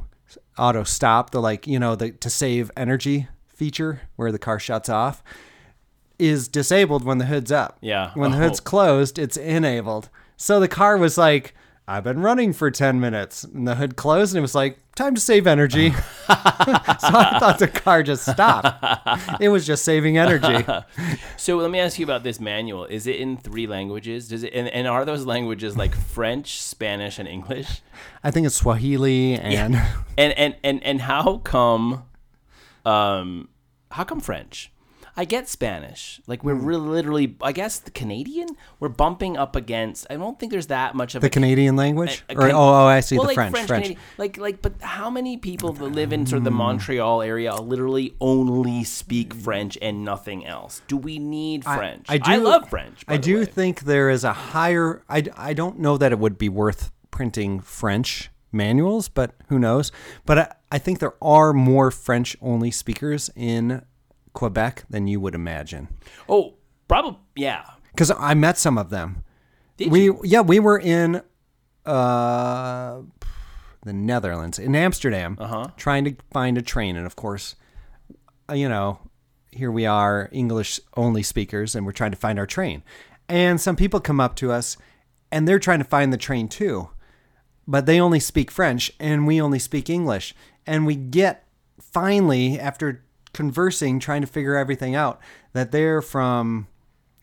[0.58, 4.88] auto stop, the like, you know, the to save energy feature where the car shuts
[4.88, 5.22] off
[6.18, 7.76] is disabled when the hood's up.
[7.80, 8.10] Yeah.
[8.14, 8.40] When the Oh.
[8.42, 10.08] hood's closed, it's enabled.
[10.36, 11.54] So the car was like,
[11.88, 13.44] I've been running for 10 minutes.
[13.44, 15.90] And the hood closed and it was like, time to save energy.
[15.92, 19.40] so I thought the car just stopped.
[19.40, 20.66] It was just saving energy.
[21.36, 22.86] So let me ask you about this manual.
[22.86, 24.28] Is it in three languages?
[24.28, 27.82] Does it and, and are those languages like French, Spanish, and English?
[28.24, 29.52] I think it's Swahili and
[30.16, 32.04] And and and and how come
[32.84, 33.48] um
[33.92, 34.72] how come French?
[35.16, 36.20] I get Spanish.
[36.26, 38.48] Like we're really literally I guess the Canadian,
[38.78, 42.22] we're bumping up against I don't think there's that much of the a Canadian language.
[42.28, 43.66] a- a or, oh, oh, I see well, the like French.
[43.66, 43.68] French.
[43.68, 46.56] Canadian- like, like, but how many people that live in sort of the mm.
[46.56, 50.82] Montreal area literally only speak French and nothing else?
[50.86, 52.06] Do we need French?
[52.08, 53.04] I, do, love French.
[53.08, 53.44] I do way.
[53.46, 55.02] think there is a higher.
[55.08, 59.92] I, I don't know that it would be worth printing French manuals, but who knows?
[60.24, 63.82] But I, I think there are more French only speakers in
[64.36, 65.88] Quebec than you would imagine.
[66.28, 66.54] Oh,
[66.86, 67.18] probably.
[67.34, 67.64] Yeah.
[67.90, 69.24] Because I met some of them.
[69.76, 70.20] Did we you?
[70.24, 71.22] yeah we were in
[71.84, 73.00] uh
[73.82, 75.68] the Netherlands in Amsterdam Uh-huh.
[75.76, 77.54] trying to find a train and of course
[78.50, 78.98] uh, you know
[79.52, 82.82] here we are English only speakers and we're trying to find our train
[83.28, 84.76] and some people come up to us
[85.30, 86.88] and they're trying to find the train too
[87.68, 90.34] but they only speak French and we only speak English
[90.66, 91.46] and we get
[91.80, 93.04] finally after
[93.36, 95.20] conversing trying to figure everything out
[95.52, 96.66] that they're from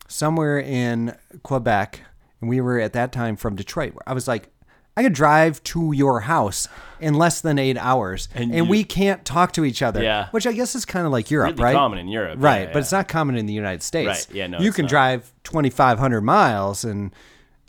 [0.08, 2.00] somewhere in Quebec,
[2.40, 3.94] and we were at that time from Detroit.
[4.06, 4.48] I was like,
[4.96, 6.68] I could drive to your house
[7.00, 10.00] in less than eight hours, and, And you- we can't talk to each other.
[10.02, 10.28] Yeah.
[10.30, 11.74] which I guess is kind of like Europe, Really right?
[11.74, 12.60] common in Europe, right?
[12.60, 12.78] yeah, But yeah.
[12.80, 14.06] it's not common in the United States.
[14.28, 14.90] Right, yeah, no, you can not.
[14.90, 17.12] drive twenty five hundred miles, and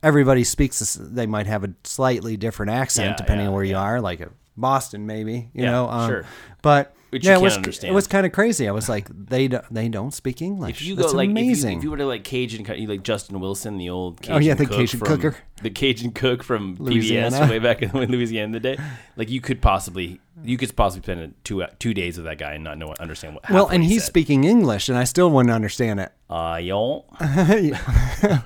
[0.03, 0.77] everybody speaks.
[0.79, 4.19] this- They might have a slightly different accent Yeah, depending on where you are, like
[4.21, 5.49] a Boston, maybe.
[5.53, 6.25] You know, um, sure.
[6.61, 6.94] But.
[7.15, 7.91] Which yeah, it can't was, understand.
[7.91, 8.67] it was kind of crazy.
[8.67, 10.81] I was like, they do, they don't speak English.
[10.81, 11.77] If you That's go like if you, amazing.
[11.77, 14.53] if you were to like Cajun, you like Justin Wilson, the old Cajun Oh, yeah,
[14.53, 15.37] the cook Cajun from, cooker.
[15.61, 17.37] the Cajun cook from Louisiana.
[17.37, 18.77] PBS way back in Louisiana the day.
[19.15, 22.65] Like you could possibly you could possibly spend two two days with that guy and
[22.65, 23.49] not know understand what.
[23.49, 24.07] Well, and he he's said.
[24.07, 26.11] speaking English, and I still wouldn't understand it.
[26.29, 27.05] Uh, yo.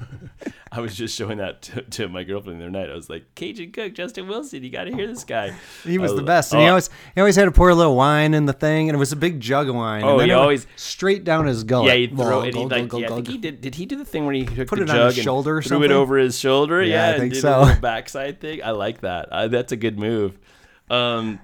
[0.72, 2.90] I was just showing that to, to my girlfriend the other night.
[2.90, 5.56] I was like, Cajun cook Justin Wilson, you got to hear this guy.
[5.84, 7.76] He was I the best, and he oh, always he always had to pour a
[7.76, 10.04] little wine in the thing, and it was a big jug of wine.
[10.04, 11.88] Oh, and then he always- straight down his gullet.
[11.88, 12.54] Yeah, he'd throw it.
[12.54, 13.62] Like, yeah, I think he did.
[13.62, 15.62] Did he do the thing where he took Put the it on his shoulder or
[15.62, 16.84] threw it over his shoulder?
[16.84, 17.74] Yeah, Yeah, I think so.
[17.82, 18.64] Backside thing.
[18.64, 19.30] I like that.
[19.32, 20.38] Uh, that's a good move.
[20.90, 21.40] Um,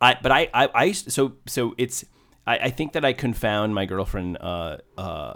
[0.00, 2.04] I but I I, I so so it's
[2.46, 5.34] I, I think that I confound my girlfriend uh uh,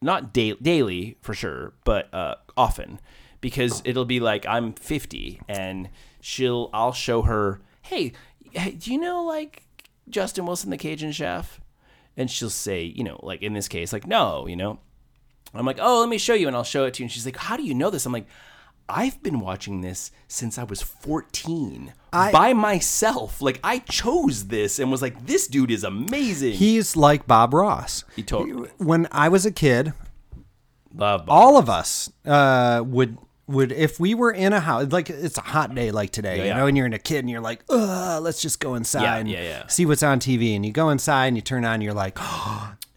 [0.00, 3.00] not da- daily for sure, but uh often
[3.40, 5.88] because it'll be like I'm 50 and
[6.20, 8.12] she'll I'll show her hey
[8.52, 9.62] do you know like
[10.08, 11.60] Justin Wilson the Cajun chef
[12.16, 14.78] and she'll say you know like in this case like no you know
[15.54, 17.04] I'm like, oh, let me show you, and I'll show it to you.
[17.04, 18.06] And she's like, how do you know this?
[18.06, 18.26] I'm like,
[18.90, 23.40] I've been watching this since I was 14 I- by myself.
[23.40, 26.52] Like, I chose this and was like, this dude is amazing.
[26.54, 28.04] He's like Bob Ross.
[28.16, 29.92] He told- When I was a kid,
[30.94, 31.30] Love Bob.
[31.30, 35.40] all of us uh, would would if we were in a house like it's a
[35.40, 36.56] hot day like today, Yeah, you yeah.
[36.56, 39.28] know, and you're in a kid and you're like, let's just go inside Yeah, and
[39.28, 39.66] yeah, yeah.
[39.66, 42.16] see what's on TV, and you go inside and you turn on, you're like.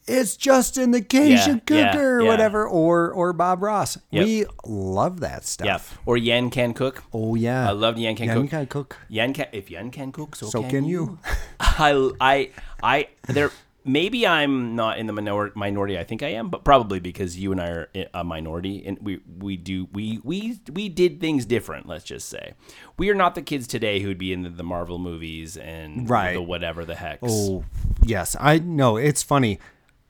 [0.07, 2.27] It's Justin the Cajun Yeah, yeah, Cooker or yeah.
[2.29, 3.97] whatever, or or Bob Ross.
[4.11, 4.25] Yep.
[4.25, 5.65] We love that stuff.
[5.65, 5.79] Yeah.
[6.05, 7.03] Or Yan can cook.
[7.13, 7.69] Oh yeah.
[7.69, 8.49] I love Yan can Yan cook.
[8.49, 8.97] can cook.
[9.09, 11.17] Yan can if Yan can cook, so, So can, can you.
[11.25, 11.33] you.
[11.59, 12.49] I I
[12.83, 13.51] I there
[13.85, 15.97] maybe I'm not in the minor, minority.
[15.99, 19.19] I think I am, but probably because you and I are a minority, and we
[19.39, 21.87] we do we we we did things different.
[21.87, 22.53] Let's just say
[22.97, 26.33] we are not the kids today who'd be in the, the Marvel movies and Right.
[26.33, 27.19] the whatever the heck.
[27.21, 27.63] Oh,
[28.03, 28.35] yes.
[28.39, 28.97] I know.
[28.97, 29.59] It's funny.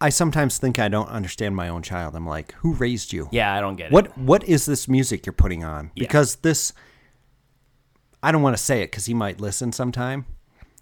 [0.03, 2.13] I sometimes think I don't understand my own child.
[2.15, 3.29] I'm like, who raised you?
[3.31, 3.91] yeah, I don't get it.
[3.93, 5.91] What What is this music you're putting on?
[5.95, 6.73] Because this,
[8.21, 10.25] I don't want to say it because he might listen sometime,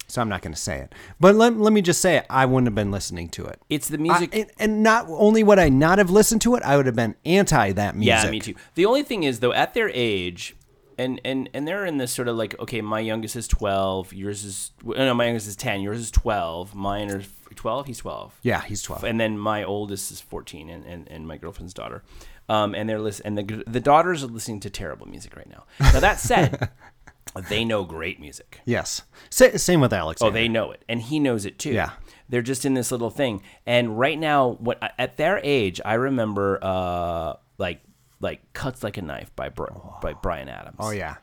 [0.08, 0.96] so I'm not going to say it.
[1.20, 2.26] But let, let me just say it.
[2.30, 3.62] I wouldn't have been listening to it.
[3.70, 4.36] It's the I- music.
[4.36, 7.16] and, and not only would I not have listened to it, I would have been
[7.24, 8.24] anti that music.
[8.26, 8.56] Yeah, me too.
[8.74, 10.56] The only thing is though, at their age,
[11.02, 14.44] and and and they're in this sort of like, okay, my youngest is twelve, yours
[14.46, 17.24] is no, my youngest is ten, yours is twelve, mine are
[17.56, 18.38] twelve, he's twelve.
[18.44, 19.04] Yeah, he's 12.
[19.04, 22.02] and then my oldest is 14 and, and, and my girlfriend's daughter
[22.48, 25.66] um, and they're listening and the, the daughters are listening to terrible music right now
[25.80, 26.70] now that said
[27.50, 29.02] they know great music Yes.
[29.30, 30.22] Sa- same with Alex.
[30.22, 31.92] oh they know it and he knows it too Yeah.
[32.30, 36.58] they're just in this little thing and right now what at their age i remember
[36.62, 37.82] uh like
[38.22, 39.68] like cuts like a knife by Bri-
[40.02, 41.16] by bryan adams Oh, yeah.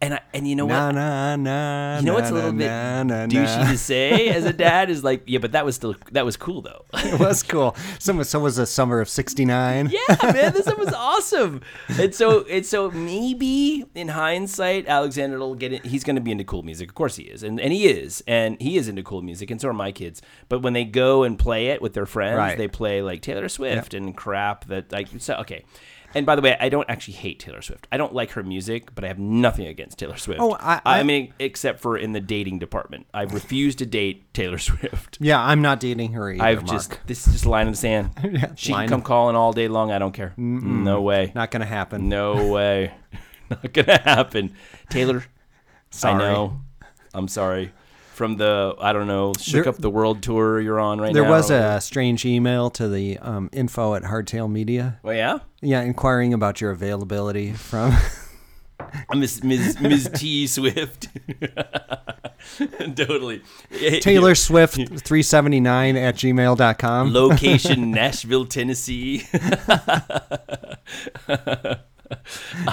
[0.00, 1.98] and I, and you know Na what na na.
[1.98, 5.38] you know what's a little bit douchey to say as a dad is like yeah
[5.40, 7.74] but that was still that was cool though It was cool.
[7.98, 9.90] So, so was the summer of '69.
[9.90, 11.62] Yeah, man, this was awesome.
[11.98, 15.84] And so, and so maybe in hindsight, Alexander will get it.
[15.86, 16.88] He's going to be into cool music.
[16.90, 19.60] Of course, he is, and and he is, and he is into cool music, and
[19.60, 20.20] so are my kids.
[20.48, 22.58] But when they go and play it with their friends, Right.
[22.58, 25.08] they play like Taylor Swift and crap that like.
[25.18, 25.64] So okay.
[26.14, 27.86] And by the way, I don't actually hate Taylor Swift.
[27.92, 30.40] I don't like her music, but I have nothing against Taylor Swift.
[30.40, 34.32] Oh, I- I I- mean, except for in the dating department, I refuse to date
[34.32, 35.18] Taylor Swift.
[35.20, 36.42] Yeah, I'm not dating her either.
[36.42, 36.70] I've Mark.
[36.70, 38.10] just this is just a line in the sand.
[38.56, 39.92] she can come calling all day long.
[39.92, 40.32] I don't care.
[40.38, 41.30] No way.
[41.34, 42.08] not gonna happen.
[42.08, 42.92] No way.
[43.50, 44.54] Not gonna happen.
[44.90, 45.24] Taylor,
[45.90, 46.24] Sorry.
[46.24, 46.60] I know.
[47.14, 47.72] I'm sorry.
[48.18, 51.22] From the I don't know, shook There- up the world tour you're on right There
[51.22, 51.28] now.
[51.28, 54.98] There was a strange email to the um, info at Hardtail Media.
[55.04, 55.38] Well, yeah.
[55.62, 57.94] Yeah, inquiring about your availability from.
[59.14, 59.80] Miss Ms.
[59.80, 60.10] Ms.
[60.14, 61.06] T Swift.
[62.96, 63.40] totally.
[64.00, 67.12] Taylor Swift 379 at gmail.com.
[67.12, 69.26] Location Nashville, Tennessee.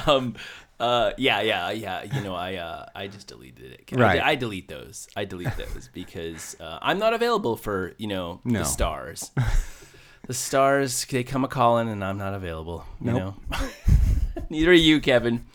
[0.08, 0.36] um
[0.80, 4.22] uh yeah yeah yeah you know i uh i just deleted it I- Right.
[4.22, 8.60] I, delete those i delete those because uh, i'm not available for you know No.
[8.60, 9.32] the stars
[10.28, 13.36] the stars they come a calling and i'm not available you Nope.
[13.52, 13.68] know
[14.50, 15.46] neither are you kevin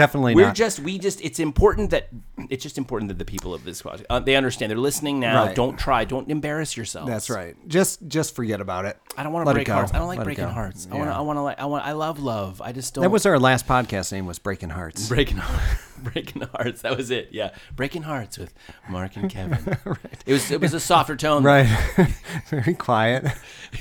[0.00, 0.54] Definitely we're not.
[0.54, 2.08] just we just it's important that
[2.48, 5.54] it's just important that the people of this uh, they understand they're listening now Right.
[5.56, 7.06] don't try don't embarrass yourself.
[7.08, 7.54] That's right.
[7.68, 8.98] Just just forget about it.
[9.16, 9.74] I don't want to Let it break go.
[9.74, 9.92] hearts.
[9.94, 10.50] I don't like Let it breaking go.
[10.50, 10.86] hearts.
[10.90, 10.98] I Yeah.
[11.00, 11.14] want to.
[11.16, 11.60] I want to like.
[11.60, 11.84] I want.
[11.86, 12.60] I love love.
[12.62, 13.02] I just don't.
[13.02, 15.08] That was our last podcast name was Breaking Hearts.
[15.08, 15.82] breaking hearts.
[16.02, 16.80] breaking hearts.
[16.82, 17.28] That was it.
[17.30, 18.54] Yeah, breaking hearts with
[18.88, 19.76] Mark and Kevin.
[20.26, 20.50] It was.
[20.50, 21.42] It was a softer tone.
[21.42, 21.66] Right.
[22.48, 23.26] Very quiet.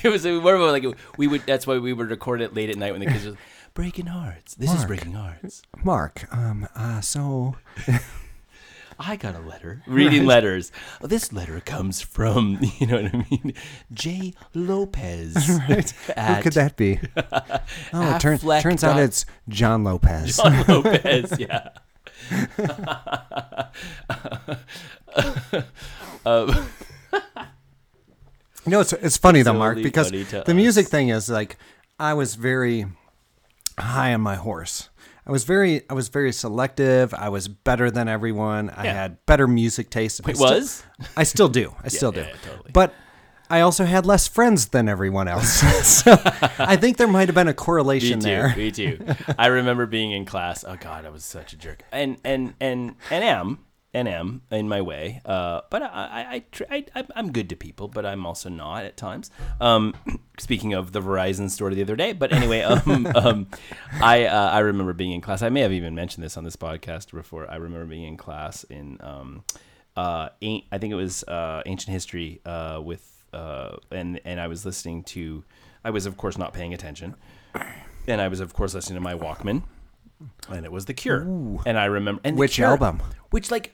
[0.04, 0.26] It was.
[0.26, 0.86] More of like
[1.18, 1.44] we would.
[1.46, 3.38] That's why we would record it late at night when the kids were
[3.80, 4.56] breaking hearts.
[4.56, 4.88] This is Mark.
[4.90, 5.62] breaking hearts.
[5.86, 7.56] Mark, um, uh, so
[9.00, 9.84] I got a letter.
[9.88, 10.74] Reading letters.
[11.02, 12.60] This letter comes from.
[12.80, 13.54] You know what I mean?
[13.94, 14.34] J.
[14.54, 15.36] Lopez.
[15.70, 15.90] right.
[15.90, 17.00] Who At could that be?
[17.94, 20.36] Oh, it turn, Affleck turns out dot- it's John Lopez.
[20.36, 21.40] John Lopez.
[21.40, 21.70] Yeah.
[26.26, 26.68] um,
[28.66, 31.30] You know, it's it's funny though, Mark, Totally because funny to the music thing is
[31.30, 31.56] like
[31.98, 32.86] I was very
[33.82, 34.90] high on my horse.
[35.28, 37.14] I was very I was very selective.
[37.14, 38.70] I was better than everyone.
[38.72, 40.22] I had better music taste.
[40.26, 40.84] I It still- was?
[41.16, 41.74] I still do.
[41.84, 42.22] I still do.
[42.22, 42.72] yeah, totally.
[42.74, 42.94] But
[43.52, 45.50] I also had less friends than everyone else.
[46.04, 46.14] so
[46.60, 48.26] I think there might have been a Me correlation too.
[48.28, 48.56] there.
[48.56, 49.00] Me too.
[49.38, 50.64] I remember being in class.
[50.68, 51.84] Oh God, I was such a jerk.
[51.92, 53.60] And and and and am
[53.94, 55.22] and am in my way.
[55.26, 58.50] Uh, but I I, I, tr- I I I'm good to people, but I'm also
[58.50, 59.32] not at times.
[59.60, 59.94] Um,
[60.40, 63.48] speaking of the Verizon store the other day, but anyway, um, um,
[64.02, 65.42] I uh, I remember being in class.
[65.42, 67.50] I may have even mentioned this on this podcast before.
[67.50, 69.44] I remember being in class in um,
[69.98, 74.66] uh, I think it was uh, ancient history uh, with uh, and and I was
[74.66, 75.44] listening to.
[75.84, 77.16] I was of course not paying attention
[78.08, 79.64] and I was of course listening to my Walkman,
[80.50, 81.22] and it was The Cure.
[81.66, 83.02] And I remember and Which Cure- album?
[83.30, 83.74] Which like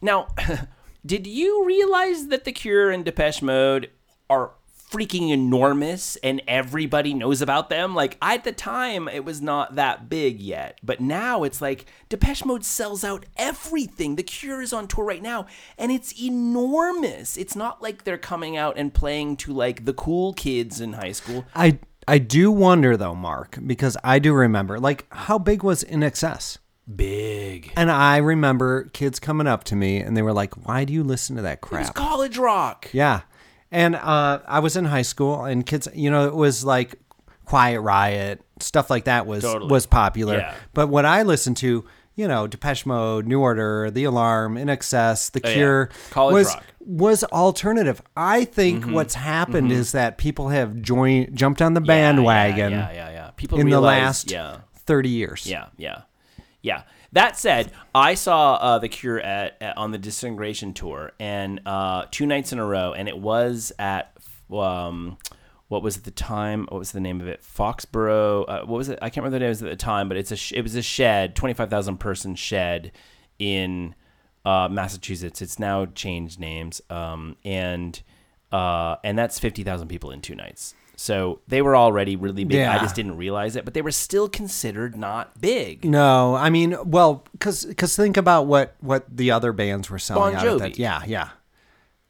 [0.00, 0.28] now,
[1.06, 3.90] did you realize that The Cure and Depeche Mode
[4.28, 4.52] are
[4.90, 7.94] freaking enormous and everybody knows about them?
[7.94, 12.44] Like at the time, it was not that big yet, but now it's like Depeche
[12.44, 14.16] Mode sells out everything.
[14.16, 15.46] The Cure is on tour right now,
[15.78, 17.36] and it's enormous.
[17.36, 21.12] It's not like they're coming out and playing to like the cool kids in high
[21.12, 21.44] school.
[21.54, 26.58] I I do wonder though, Mark, because I do remember like how big was INXS?
[26.96, 27.72] Big.
[27.76, 31.02] And I remember kids coming up to me and they were like, "Why do you
[31.04, 32.88] listen to that It was crap?" college rock.
[32.92, 33.20] Yeah.
[33.72, 36.96] And uh, I was in high school, and kids, you know, it was like
[37.44, 39.70] Quiet Riot, stuff like that was Totally.
[39.70, 40.38] was popular.
[40.38, 40.54] Yeah.
[40.74, 41.84] But what I listened to,
[42.16, 45.54] you know, Depeche Mode, New Order, The Alarm, INXS, The Oh, yeah.
[45.54, 46.64] Cure, College was rock.
[46.82, 46.96] Mm-hmm.
[46.98, 48.02] was alternative.
[48.16, 52.92] I think what's happened is that people have joined, jumped on the bandwagon Yeah, yeah,
[52.92, 53.10] yeah.
[53.12, 53.30] yeah.
[53.36, 55.46] People in the last yeah, thirty years.
[55.46, 56.02] yeah, yeah,
[56.62, 56.82] yeah.
[57.12, 62.06] That said, I saw uh, the Cure at, at on the Disintegration tour, and uh,
[62.10, 64.16] two nights in a row, and it was at
[64.50, 65.18] um,
[65.68, 66.66] what was at the time?
[66.68, 67.42] What was the name of it?
[67.42, 68.44] Foxborough.
[68.48, 68.98] Uh, what was it?
[69.00, 70.74] I can't remember the name it at the time, but it's a sh- it was
[70.74, 72.92] a shed, twenty five thousand person shed
[73.38, 73.94] in
[74.44, 75.40] uh, Massachusetts.
[75.40, 78.00] It's now changed names, um, and
[78.52, 80.74] uh, and that's fifty thousand people in two nights.
[81.00, 82.60] So they were already really big.
[82.60, 85.82] I just didn't realize it, but they were still considered not big.
[85.82, 90.34] No, I mean, well, because cause think about what what the other bands were selling
[90.34, 90.58] Bon out at Jovi.
[90.58, 90.78] that.
[90.78, 91.30] Yeah, yeah,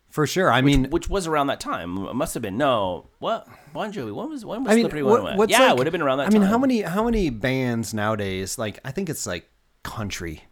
[0.08, 0.50] for sure.
[0.50, 1.98] I mean, which was around that time.
[2.06, 3.06] It must have been no.
[3.20, 4.12] What Bon Jovi?
[4.12, 6.02] When was when was I mean, Slippery what- When Yeah, like- it would have been
[6.02, 6.32] around that time.
[6.32, 6.50] I mean, time.
[6.50, 8.58] how many how many bands nowadays?
[8.58, 9.48] Like, I think it's like
[9.84, 10.42] country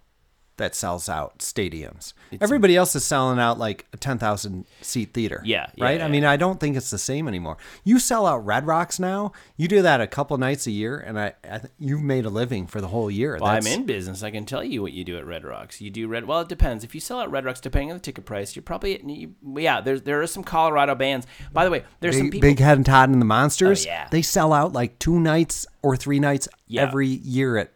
[0.58, 2.12] that sells out stadiums.
[2.40, 5.40] Everybody else is selling out like a ten thousand seat theater.
[5.44, 5.98] Yeah, yeah, right.
[5.98, 7.56] yeah, I mean, I don't think it's the same anymore.
[7.84, 9.32] You sell out Red Rocks now.
[9.56, 12.30] You do that a couple nights a year, and I, I th- you've made a
[12.30, 13.38] living for the whole year.
[13.40, 14.22] Well, I'm in business.
[14.22, 15.80] I can tell you what you do at Red Rocks.
[15.80, 16.26] You do Red.
[16.26, 16.84] Well, it depends.
[16.84, 19.80] If you sell at Red Rocks, depending on the ticket price, you're probably you, yeah.
[19.80, 21.26] There's there are some Colorado bands.
[21.52, 22.48] By the way, there's some Big, people.
[22.50, 23.86] Big Head and Todd and the Monsters.
[23.86, 24.08] Oh, yeah.
[24.10, 26.82] They sell out like two nights or three nights Yeah.
[26.82, 27.72] every year at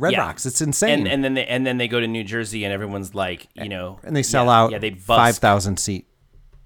[0.00, 0.20] Red Yeah.
[0.20, 0.46] Rocks.
[0.46, 1.00] It's insane.
[1.00, 3.68] And, and then they and then they go to New Jersey and everyone's like, you
[3.68, 6.06] know, and they sell yeah, out Yeah, they five thousand seat.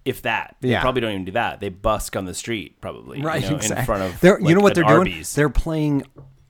[0.04, 0.56] if that.
[0.60, 0.80] They Yeah.
[0.80, 1.60] probably don't even do that.
[1.60, 3.80] They busk on the street probably, you Right, know, exactly.
[3.80, 4.20] in front of.
[4.20, 4.98] They're, you like, know what they're doing?
[4.98, 5.34] Arby's.
[5.34, 6.04] They're playing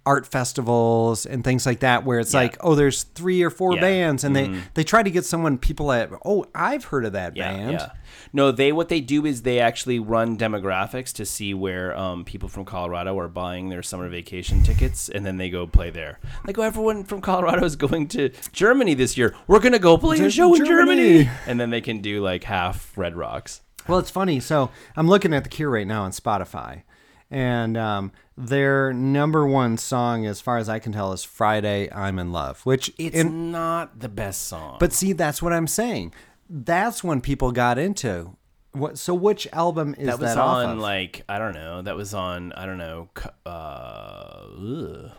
[0.07, 2.41] art festivals and things like that, where it's Yeah.
[2.41, 3.77] like, oh, there's three or four Yeah.
[3.77, 3.85] Mm-hmm.
[3.87, 7.37] bands, and they they try to get someone people at, oh, I've heard of that
[7.37, 7.91] Yeah, band.
[8.33, 12.49] No, they what they do is they actually run demographics to see where um, people
[12.49, 16.19] from Colorado are buying their summer vacation tickets, and then they go play there.
[16.47, 19.35] Like, oh, everyone from Colorado is going to Germany this year.
[19.47, 21.25] We're gonna go play a show in Germany.
[21.25, 23.63] Germany, and then they can do like half Red Rocks.
[23.89, 24.41] Well, it's funny.
[24.41, 26.83] So I'm looking at the Cure right now on Spotify,
[27.31, 32.19] and um, their number one song, as far as I can tell, is "Friday I'm
[32.19, 36.13] in Love," which It's in, not the best song, But see, that's what I'm saying.
[36.49, 38.37] That's when people got into.
[38.73, 38.99] What?
[38.99, 40.79] So which album is that that, was off on of?
[40.79, 41.83] like I don't know.
[41.83, 43.09] That was on I don't know.
[43.47, 45.11] Uh.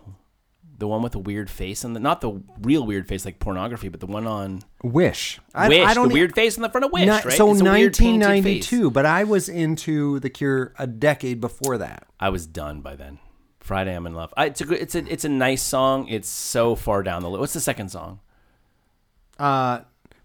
[0.77, 3.87] The one with the weird face and the not the real weird face like pornography,
[3.89, 5.39] but the one on Wish.
[5.53, 5.87] I, Wish.
[5.87, 7.31] I don't the weird face in the front of Wish, Ni- right?
[7.33, 8.43] So It's a weird painted face.
[8.71, 12.07] 1992, but I was into the Cure a decade before that.
[12.19, 13.19] I was done by then.
[13.59, 14.33] Friday, I'm in love.
[14.37, 14.79] I, it's a good.
[14.79, 14.99] It's a.
[15.11, 16.07] It's a nice song.
[16.07, 17.39] It's so far down the list.
[17.39, 18.19] What's the second song?
[19.39, 19.81] Uh,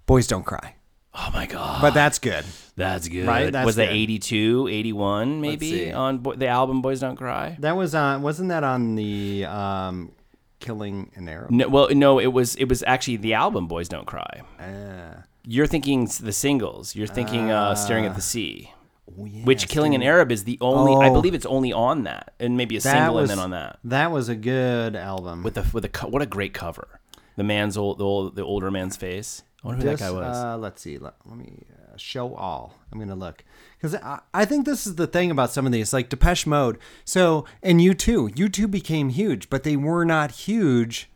[0.06, 0.74] Boys Don't Cry,
[1.14, 2.44] Oh my god, but that's good.
[2.76, 3.26] that's good.
[3.26, 3.50] Right?
[3.52, 3.94] That's was that good.
[3.96, 7.56] 82, 81 maybe on Bo- the album Boys Don't Cry?
[7.60, 8.22] That was on.
[8.22, 10.12] Wasn't that on the um,
[10.60, 11.50] Killing an Arab?
[11.50, 12.54] No, well, no, it was.
[12.56, 14.42] It was actually the album Boys Don't Cry.
[14.60, 15.24] Ah.
[15.44, 16.94] You're thinking the singles.
[16.94, 18.72] You're thinking uh, Staring at the Sea.
[19.18, 20.92] Oh, yeah, Which Killing an Arab is the only.
[21.04, 21.12] I Oh.
[21.14, 24.12] believe it's only on that, and maybe a single, was and then on that That
[24.12, 25.42] was a good album.
[25.42, 27.00] with a with a what a great cover.
[27.36, 29.42] The man's old, the old, the older man's face.
[29.64, 30.36] I wonder who Dis- that guy was.
[30.36, 30.98] Uh, let's see.
[30.98, 32.74] Let, let me uh, show all.
[32.92, 33.44] I'm gonna look
[33.80, 36.76] because I, I think this is the thing about some of these, like Depeche Mode.
[37.04, 38.38] So and U2.
[38.38, 41.08] You two became huge, but they were not huge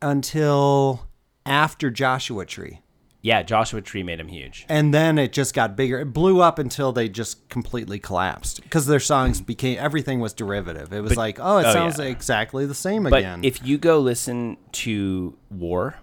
[0.00, 1.06] until
[1.44, 2.80] after Joshua Tree.
[3.22, 4.64] yeah, Joshua Tree made him huge.
[4.68, 6.00] and then it just got bigger.
[6.00, 10.92] It blew up until they just completely collapsed because their songs became everything was derivative.
[10.92, 12.06] It was like, oh, it oh, sounds yeah.
[12.06, 13.44] exactly the same But again.
[13.44, 15.96] if you go listen to War,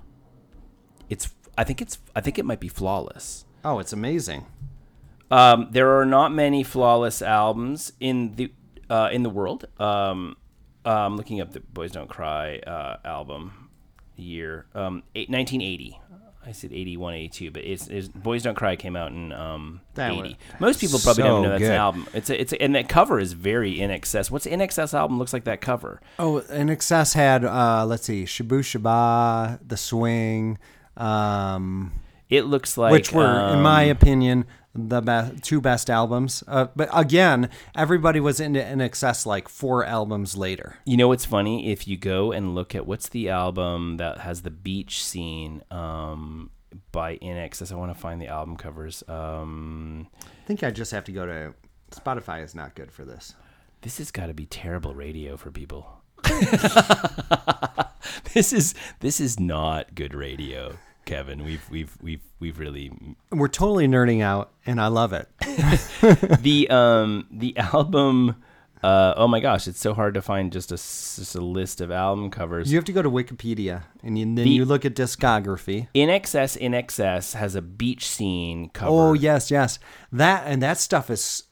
[1.10, 3.46] it's I think it's I think it might be flawless.
[3.66, 4.46] oh, it's amazing.
[5.30, 8.52] Um, there are not many flawless albums in the
[8.90, 9.66] uh, in the world.
[9.80, 10.38] Um,
[10.86, 13.70] um, looking up the Boys Don't Cry uh, album
[14.16, 16.00] year, um, eight, 1980.
[16.46, 20.16] I said 81, 82, but it's, it's Boys Don't Cry came out in um, 80.
[20.22, 21.72] was Most people probably so don't know that's good.
[21.72, 22.08] an album.
[22.14, 24.32] It's a, it's a, and that cover is very INXS.
[24.32, 26.00] What's INXS album looks like that cover?
[26.18, 30.58] Oh, and Excess had uh, let's see, Shabooh Shoobah, The Swing,
[30.96, 31.92] um,
[32.30, 34.46] It looks like which were, in my um, opinion,
[34.78, 36.44] the be- two best albums.
[36.48, 40.78] Uh, but again, everybody was into INXS like four albums later.
[40.86, 41.72] You know what's funny?
[41.72, 46.52] If you go and look at what's the album that has the beach scene um,
[46.92, 49.04] by INXS, I want to find the album covers.
[49.08, 51.54] Um, I think I just have to go to
[51.92, 52.44] Spotify.
[52.44, 53.34] Is not good for this.
[53.82, 56.02] this has got to be terrible radio for people.
[58.34, 61.44] this is this is not good radio, Kevin.
[61.44, 62.92] We've we've we've we've really
[63.32, 65.28] We're totally nerding out, and I love it.
[66.42, 68.36] the um the album.
[68.84, 71.90] Uh, oh my gosh, it's so hard to find just a just a list of
[71.90, 72.72] album covers.
[72.72, 75.88] You have to go to Wikipedia and you, then The- you look at discography.
[75.96, 78.92] INXS, in excess has a beach scene cover.
[78.92, 79.80] Oh yes, yes.
[80.12, 81.44] That and that stuff is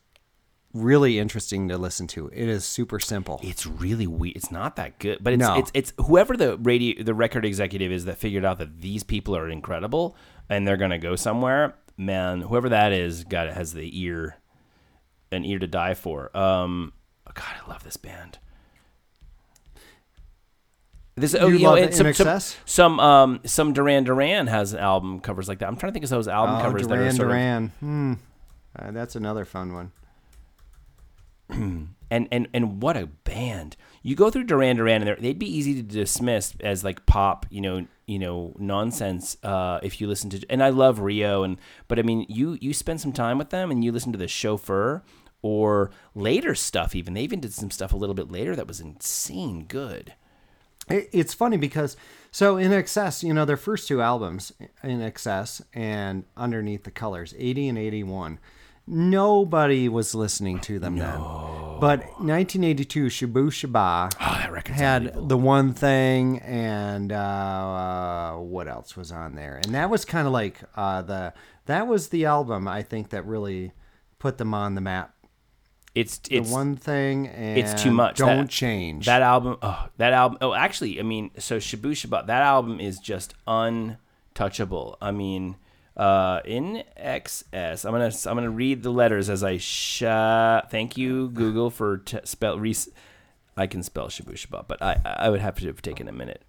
[0.76, 2.28] really interesting to listen to.
[2.28, 3.40] It is super simple.
[3.42, 4.36] It's really weird.
[4.36, 5.58] It's not that good, but it's No.
[5.58, 9.36] it's it's whoever the radio the record executive is that figured out that these people
[9.36, 10.16] are incredible
[10.50, 11.76] and they're gonna go somewhere.
[11.98, 14.36] Man, whoever that is, got has the ear,
[15.32, 16.36] an ear to die for.
[16.36, 16.92] Um,
[17.26, 18.38] oh God, I love this band.
[21.18, 25.48] This oh You you know some, some some um some Duran Duran has album covers
[25.48, 25.68] like that.
[25.70, 27.72] I'm trying to think of those album Oh, covers that are Duran of Duran.
[27.80, 28.14] Hmm.
[28.78, 29.92] Uh, that's another fun one.
[31.50, 33.76] and and and what a band!
[34.02, 37.62] You go through Duran Duran, and they'd be easy to dismiss as like pop, you
[37.62, 39.38] know, you know, nonsense.
[39.44, 42.74] Uh, if you listen to, and I love Rio, and but I mean, you you
[42.74, 45.04] spend some time with them, and you listen to the Chauffeur
[45.42, 46.96] or later stuff.
[46.96, 50.14] Even they even did some stuff a little bit later that was insane good.
[50.90, 51.98] It, it's funny because
[52.32, 54.52] so INXS, you know, their first two albums,
[54.84, 58.40] INXS and underneath the colors, eighty and eighty one.
[58.88, 61.20] Nobody was listening to them then.
[61.78, 69.36] But 1982, Shabooh Shoobah Oh, had the one thing, and uh, what else was on
[69.36, 69.58] there?
[69.64, 71.34] And that was kind of like uh, the
[71.66, 73.74] that was the album I think that really
[74.20, 75.14] put them on the map.
[75.96, 78.18] It's The it's one thing, and it's too much.
[78.18, 79.06] Don't That- change.
[79.08, 80.38] That album, oh, that album.
[80.42, 84.98] Oh, actually, I mean, so Shabu Shabat, that album is just untouchable.
[85.02, 85.56] I mean,
[85.98, 90.00] uh, in XS, I'm gonna I'm gonna read the letters as I sh.
[90.70, 92.60] Thank you, Google, for t- spell.
[92.60, 92.76] Re-
[93.58, 96.44] I can spell Shabooh but I I would have to have taken a minute.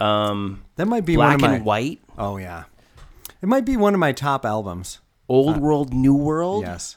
[0.00, 1.56] Um, that might be black one of my.
[1.56, 2.64] and white, Oh yeah,
[3.42, 5.00] it might be one of my top albums.
[5.28, 6.64] old world, new world.
[6.64, 6.96] Yes.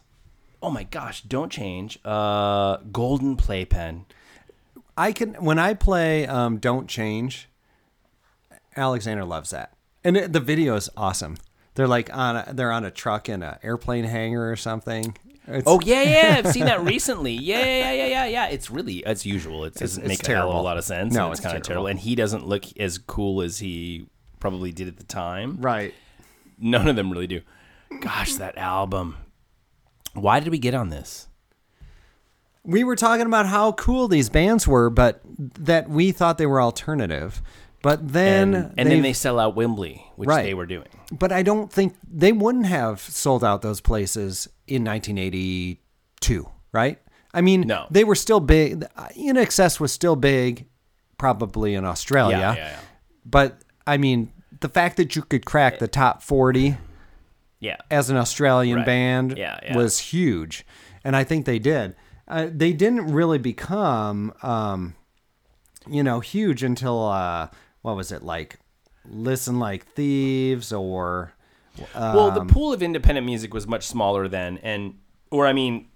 [0.63, 1.97] Oh my gosh, don't change.
[2.05, 4.05] Uh, golden playpen.
[4.95, 7.49] I can when I play um, "Don't Change."
[8.77, 9.73] Alexander loves that,
[10.03, 11.37] and it, the video is awesome.
[11.81, 15.17] They're like on a, they're on a truck in an airplane hangar or something.
[15.47, 17.33] It's, Oh yeah, yeah, I've seen that recently.
[17.33, 18.47] Yeah, yeah, yeah, yeah, yeah.
[18.49, 19.65] It's really as usual.
[19.65, 20.61] It doesn't it's make a of a terrible.
[20.61, 21.11] lot of sense.
[21.11, 21.87] No, it's, it's kind of terrible.
[21.87, 24.05] And he doesn't look as cool as he
[24.39, 25.57] probably did at the time.
[25.59, 25.95] right.
[26.59, 27.41] None of them really do.
[28.01, 29.17] Gosh, that album.
[30.13, 31.27] Why did we get on this?
[32.63, 35.21] We were talking about how cool these bands were, but
[35.57, 37.41] that we thought they were alternative.
[37.83, 40.43] But then And, and then they sell out Wembley, which Right.
[40.43, 40.87] they were doing.
[41.11, 46.99] but I don't think they wouldn't have sold out those places in 1982, right?
[47.33, 47.87] I mean, No.
[47.89, 48.83] they were still big.
[49.17, 50.67] INXS was still big,
[51.17, 52.37] probably in Australia.
[52.37, 52.79] Yeah, yeah, yeah.
[53.25, 56.77] But I mean, the fact that you could crack the top 40
[57.59, 57.77] Yeah.
[57.89, 58.85] as an Australian Right.
[58.85, 59.39] band
[59.73, 60.65] was huge,
[61.03, 61.95] and I think they did.
[62.27, 64.95] Uh, they didn't really become, um,
[65.89, 67.47] you know, huge until uh,
[67.81, 68.59] what was it like?
[69.05, 71.33] Listen like thieves, or
[71.95, 74.95] well, um, the pool of independent music was much smaller then, and
[75.31, 75.87] or I mean,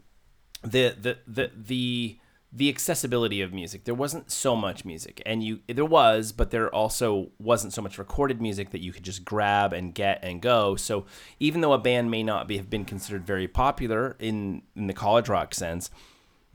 [0.63, 2.17] the the the the
[2.51, 3.83] the accessibility of music.
[3.83, 7.97] There wasn't so much music, and you there was, but there also wasn't so much
[7.97, 10.75] recorded music that you could just grab and get and go.
[10.75, 11.05] So
[11.39, 14.93] even though a band may not be have been considered very popular in in the
[14.93, 15.89] college rock sense,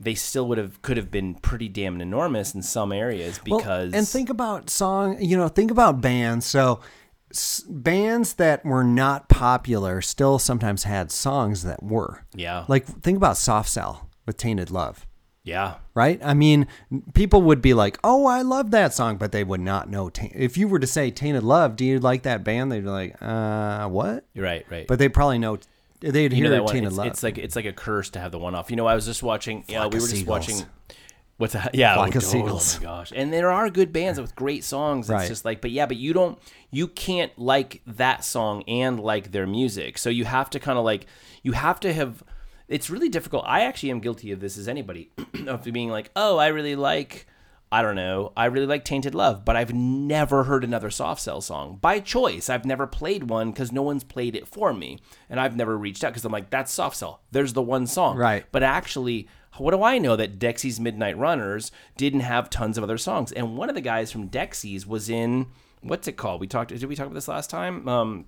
[0.03, 3.93] they still would have could have been pretty damn enormous in some areas Well, because
[3.93, 6.45] and think about song, you know, think about bands.
[6.45, 6.79] So
[7.29, 12.23] s- bands that were not popular still sometimes had songs that were.
[12.33, 15.05] yeah Like think about Soft Cell with Tainted Love.
[15.43, 16.19] yeah right?
[16.23, 16.67] I mean,
[17.13, 20.09] people would be like, "Oh, I love that song," but they would not know.
[20.09, 22.71] Ta- if you were to say "Tainted Love," do you like that band?
[22.71, 24.87] They'd be like, "Uh, what?" right right.
[24.87, 25.57] But they probably know.
[26.01, 26.73] They'd you hear that one.
[26.73, 28.69] "Tainted It's, Love." it's like it's like a curse to have the one off.
[28.69, 29.63] You know, I was just watching.
[29.67, 30.57] Yeah, we were just watching.
[31.37, 31.73] What's that?
[31.73, 32.75] Yeah, Flock oh, of Seagulls.
[32.75, 33.13] Oh my gosh!
[33.15, 35.07] And there are good bands with great songs.
[35.07, 35.27] It's Right.
[35.27, 36.37] just like, but yeah, but you don't,
[36.69, 39.97] you can't like that song and like their music.
[39.97, 41.07] So you have to kind of like,
[41.41, 42.23] you have to have.
[42.67, 43.43] It's really difficult.
[43.47, 45.09] I actually am guilty of this as anybody
[45.47, 47.25] of being like, oh, I really like.
[47.71, 48.33] I don't know.
[48.35, 52.49] I really like Tainted Love, but I've never heard another Soft Cell song by choice.
[52.49, 54.99] I've never played one because no one's played it for me,
[55.29, 57.21] and I've never reached out because I'm like, that's Soft Cell.
[57.31, 58.45] There's the one song, Right.
[58.51, 62.97] But actually, what do I know that Dexy's Midnight Runners didn't have tons of other
[62.97, 63.31] songs?
[63.31, 65.47] And one of the guys from Dexy's was in
[65.81, 66.41] what's it called?
[66.41, 66.69] We talked.
[66.69, 67.87] Did we talk about this last time?
[67.87, 68.25] Um,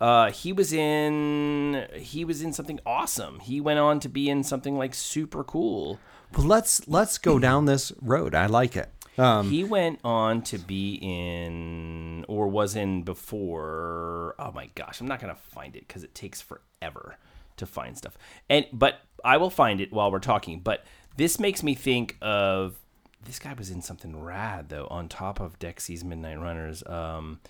[0.00, 3.40] uh, he was in he was in something awesome.
[3.40, 5.98] He went on to be in something like super cool.
[6.36, 8.34] Well, let's let's go down this road.
[8.34, 8.90] I like it.
[9.18, 14.34] Um, he went on to be in or was in before.
[14.38, 17.16] Oh my gosh, I'm not gonna find it because it takes forever
[17.56, 18.16] to find stuff.
[18.50, 20.60] And but I will find it while we're talking.
[20.60, 20.84] But
[21.16, 22.76] this makes me think of
[23.24, 24.86] this guy was in something rad though.
[24.90, 27.40] On top of Dexy's Midnight Runners, um,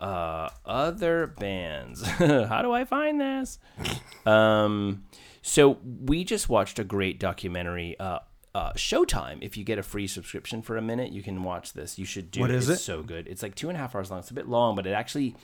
[0.00, 2.06] uh, other bands.
[2.06, 3.58] How do I find this?
[4.26, 5.04] Um,
[5.46, 7.96] so we just watched a great documentary.
[8.00, 8.18] Uh,
[8.52, 9.38] uh, Showtime.
[9.42, 12.00] If you get a free subscription for a minute, you can watch this.
[12.00, 12.40] You should do.
[12.40, 12.56] What it.
[12.56, 12.78] is it?
[12.78, 13.28] So good.
[13.28, 14.18] It's like two and a half hours long.
[14.18, 15.36] It's a bit long, but it actually,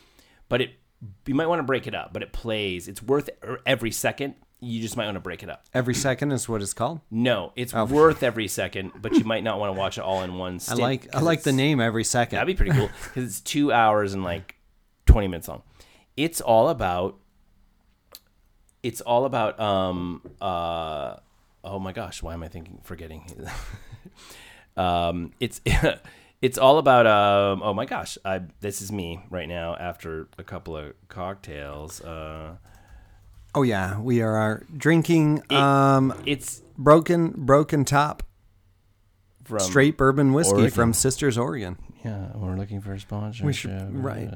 [0.49, 0.71] but it
[1.27, 2.13] you might want to break it up.
[2.13, 2.89] But it plays.
[2.89, 3.31] It's worth
[3.65, 4.35] every second.
[4.59, 5.67] You just might want to break it up.
[5.73, 7.01] every second is what it's called.
[7.11, 10.37] No, it's worth every second, but you might not want to watch it all in
[10.37, 10.61] one.
[10.69, 12.37] I like I like the name every second.
[12.39, 14.57] That'd be pretty cool because it's two hours and like
[15.07, 15.63] twenty minutes long.
[16.17, 17.19] It's all about.
[18.83, 19.59] It's all about.
[19.61, 20.23] Um.
[20.41, 21.17] Uh.
[21.65, 22.23] Oh my gosh!
[22.23, 22.81] Why am I thinking?
[22.83, 23.25] Forgetting.
[24.77, 25.33] um.
[25.41, 25.61] It's.
[26.43, 27.07] It's all about.
[27.07, 27.63] Um.
[27.63, 28.19] Oh my gosh!
[28.25, 28.41] I.
[28.59, 32.01] This is me right now after a couple of cocktails.
[32.01, 32.57] Uh.
[33.55, 38.25] oh yeah, we are drinking um It's broken broken top
[39.45, 40.71] from straight bourbon whiskey Oregon.
[40.73, 41.79] from Sisters Oregon.
[42.05, 43.45] Yeah, we're looking for a sponsor.
[43.45, 44.29] We should- right.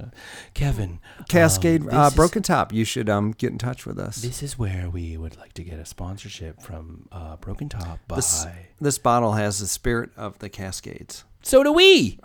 [0.55, 1.01] Kevin.
[1.29, 2.73] Cascade um, uh, this is- broken top.
[2.73, 4.17] You should um get in touch with us.
[4.23, 8.17] This is where we would like to get a sponsorship from uh, Broken Top by.
[8.17, 8.47] This,
[8.81, 11.25] this bottle has the spirit of the Cascades.
[11.43, 12.19] so do we.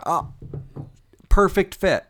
[1.28, 2.04] Perfect fit.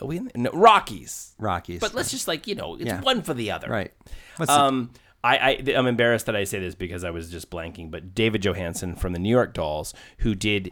[0.00, 1.34] Are we in the, no, Rockies.
[1.38, 1.80] Rockies.
[1.80, 3.00] But let's just like you know, it's Yeah.
[3.00, 3.68] one for the other.
[3.68, 3.92] right.
[4.36, 4.90] What's the- Um,
[5.24, 8.40] I, I I'm embarrassed that I say this because I was just blanking, but David
[8.42, 10.70] Johansen from the New York Dolls, who did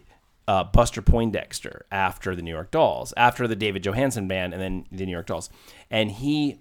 [0.48, 4.86] uh, Buster Poindexter after the New York Dolls, after the David Johansen band, and then
[4.92, 5.50] the New York Dolls,
[5.90, 6.60] and he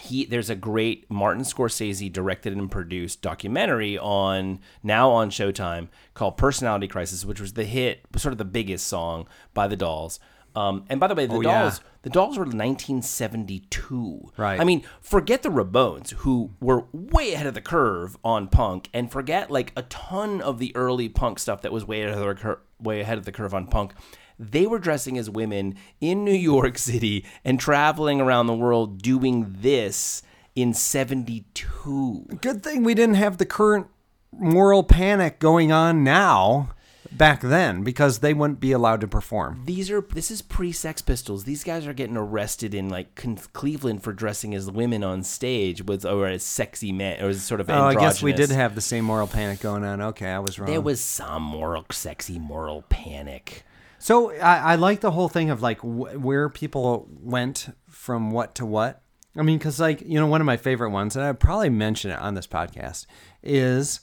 [0.00, 6.36] he there's a great Martin Scorsese directed and produced documentary on now on Showtime called
[6.36, 10.18] Personality Crisis, which was the hit, sort of the biggest song by the Dolls.
[10.54, 11.62] Um, and by the way, the Oh, yeah.
[11.62, 14.30] Dolls, the Dolls were 1972.
[14.36, 14.60] Right.
[14.60, 19.10] I mean, forget the Ramones, who were way ahead of the curve on punk, and
[19.10, 22.34] forget like a ton of the early punk stuff that was way ahead of the
[22.34, 23.92] cur- way ahead of the curve on punk.
[24.38, 29.56] They were dressing as women in New York City and traveling around the world doing
[29.60, 30.22] this
[30.54, 32.26] in 72.
[32.40, 33.86] Good thing we didn't have the current
[34.32, 36.70] moral panic going on now
[37.16, 39.62] back then because they wouldn't be allowed to perform.
[39.64, 41.44] These are this is pre-Sex Pistols.
[41.44, 45.82] These guys are getting arrested in like Con- Cleveland for dressing as women on stage
[45.84, 48.74] with or as sexy men or as sort of Oh, I guess we did have
[48.74, 50.00] the same moral panic going on.
[50.00, 50.70] Okay, I was wrong.
[50.70, 53.64] There was some moral, sexy moral panic.
[53.98, 58.54] So I, I like the whole thing of like wh- where people went from what
[58.56, 59.00] to what.
[59.36, 62.12] I mean, because like you know, one of my favorite ones, and I probably mentioned
[62.14, 63.06] it on this podcast,
[63.42, 64.00] is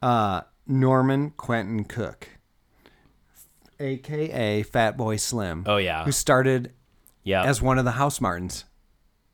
[0.00, 2.28] uh, Norman Quentin Cook,
[3.82, 5.64] aka Fatboy Slim.
[5.66, 6.04] Oh, yeah.
[6.04, 6.72] who started
[7.24, 8.64] Yeah, as one of the Housemartins,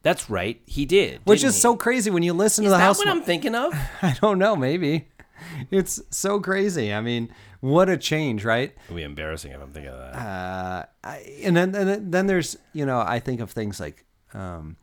[0.02, 0.60] that's right.
[0.66, 1.60] He did, which is he?
[1.60, 2.98] so crazy when you listen Is to the that House.
[2.98, 3.72] what Mar- I'm thinking of?
[4.02, 5.08] I don't know, maybe.
[5.70, 6.92] It's so crazy.
[6.92, 8.74] I mean, what a change, right?
[8.86, 10.14] It'd be embarrassing if I'm thinking of that.
[10.16, 14.76] uh, I, and then and then- there's you know I think of things like um,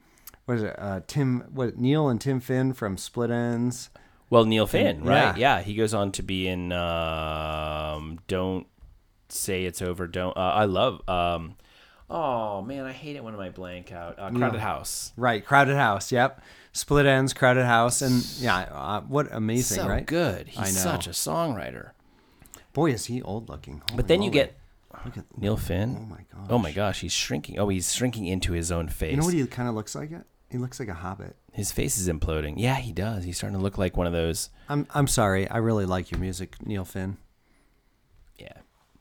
[0.45, 3.89] what is it uh, Tim what Neil and Tim Finn from Split Enz
[4.29, 5.35] Well, Neil Finn, right?
[5.37, 5.57] yeah.
[5.57, 5.61] Yeah.
[5.61, 8.67] he goes on to be in um, Don't
[9.35, 10.07] Say It's Over.
[10.07, 10.35] Don't.
[10.35, 11.07] Uh, I love.
[11.09, 11.55] Um,
[12.09, 14.17] oh man, I hate it when I blank out.
[14.19, 15.13] Uh, Crowded House.
[15.17, 16.11] Right, Crowded House.
[16.11, 16.41] Yep,
[16.73, 20.05] Split Enz, Crowded House, and yeah, uh, what amazing, So right?
[20.05, 20.47] good.
[20.57, 20.91] I He's know.
[20.91, 21.91] such a songwriter.
[22.73, 23.81] Boy, is he old looking.
[23.95, 24.57] But then you get
[25.05, 25.97] look at Neil Finn.
[25.99, 26.47] Oh my gosh.
[26.49, 27.57] Oh my gosh, he's shrinking.
[27.59, 29.11] Oh, he's shrinking into his own face.
[29.11, 30.11] You know what he kind of looks like?
[30.11, 30.23] It.
[30.49, 31.35] He looks like a hobbit.
[31.53, 32.53] his face is imploding.
[32.57, 33.23] Yeah, he does.
[33.23, 34.49] He's starting to look like one of those.
[34.69, 35.49] I'm I'm sorry.
[35.49, 37.17] I really like your music, Neil Finn.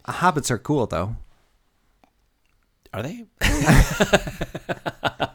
[0.06, 0.12] Yeah.
[0.12, 1.16] Uh, hobbits are cool though.
[2.92, 3.24] Are they?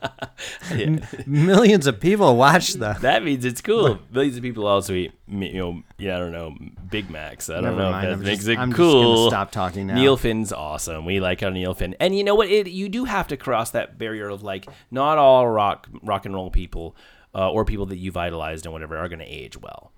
[1.26, 2.95] Millions of people watch the.
[3.01, 3.99] That means it's cool.
[4.11, 6.55] Millions of people also eat, you know, yeah, I don't know,
[6.89, 7.49] Big Macs.
[7.49, 9.30] I don't Never know mind, if I'm makes just- it I'm just cool.
[9.30, 9.95] stop talking now.
[9.95, 11.05] Neil Finn's awesome.
[11.05, 12.49] We like our Neil Finn, and you know what?
[12.49, 16.34] It, you do have to cross that barrier of like, not all rock rock and
[16.36, 16.95] roll people.
[17.32, 19.91] Uh, or people that you've idolized and whatever are going to age well.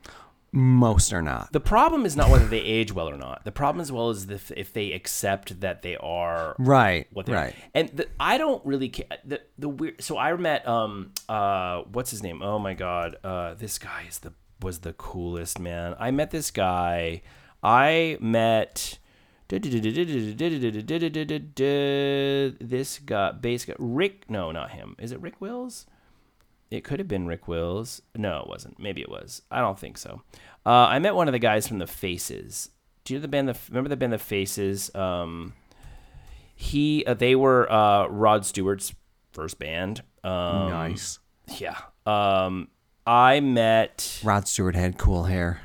[0.54, 1.54] Most are not.
[1.54, 3.46] The problem is not whether they age well or not.
[3.46, 7.08] The problem as well is if, if they accept that they are Right.
[7.14, 7.54] what they right.
[7.54, 7.58] are.
[7.74, 9.06] And the, I don't really care.
[9.24, 10.04] The the weird.
[10.04, 12.42] So I met um uh what's his name?
[12.42, 13.16] Oh my god.
[13.24, 15.96] Uh, this guy is the was the coolest man.
[16.00, 17.22] I met this guy.
[17.64, 18.98] I met.
[19.48, 19.62] This
[23.00, 24.30] guy, bass guy, Rick.
[24.30, 24.96] No, not him.
[24.98, 25.86] Is it Rick Wills?
[26.72, 28.02] It could have been Rick Wills.
[28.16, 28.80] No, it wasn't.
[28.80, 29.42] Maybe it was.
[29.52, 30.22] I don't think so.
[30.66, 32.70] Uh, I met one of the guys from the Faces.
[33.04, 33.50] Do you know the band?
[33.50, 34.94] The remember the band the Faces?
[34.96, 35.54] Um,
[36.56, 38.94] he uh, they were uh, Rod Stewart's
[39.34, 40.02] first band.
[40.24, 41.20] Um, nice.
[41.58, 41.78] Yeah.
[42.06, 42.70] Um,
[43.06, 45.62] I met Rod Stewart had cool hair.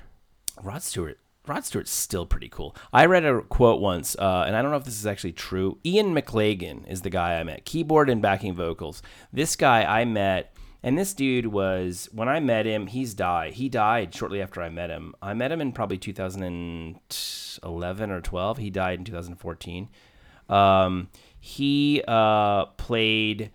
[0.62, 1.18] Rod Stewart.
[1.46, 2.74] Rod Stewart's still pretty cool.
[2.92, 5.78] I read a quote once, uh, and I don't know if this is actually true.
[5.84, 9.00] Ian McLagan is the guy I met, keyboard and backing vocals.
[9.32, 12.88] This guy I met, and this dude was when I met him.
[12.88, 13.54] He's died.
[13.54, 15.14] He died shortly after I met him.
[15.22, 18.58] I met him in probably 2011 or 12.
[18.58, 19.88] He died in 2014.
[20.48, 21.08] Um,
[21.40, 23.50] he uh, played.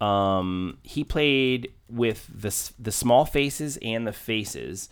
[0.00, 4.88] Um, he played with the the small faces and the faces,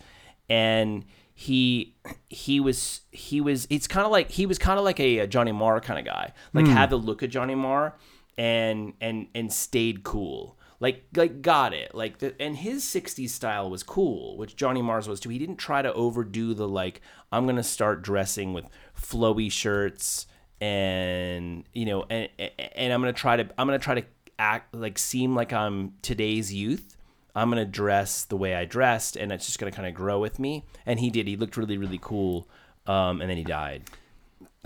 [0.49, 1.95] and he
[2.29, 5.27] he was he was it's kind of like he was kind of like a, a
[5.27, 7.95] Johnny Marr kind of guy, like had the look of Johnny Marr,
[8.37, 10.57] and and and stayed cool.
[10.83, 11.95] Like, like got it.
[11.95, 15.29] Like, the, and his '60s style was cool, which Johnny Marr's was too.
[15.29, 16.99] He didn't try to overdo the like.
[17.31, 20.27] I'm gonna start dressing with flowy shirts
[20.59, 24.03] and you know and and I'm gonna try to I'm gonna try to
[24.37, 26.97] act like seem like I'm today's youth.
[27.33, 30.37] I'm gonna dress the way I dressed, and it's just gonna kind of grow with
[30.37, 30.65] me.
[30.85, 31.27] And he did.
[31.27, 32.45] He looked really really cool.
[32.87, 33.83] Um, and then he died.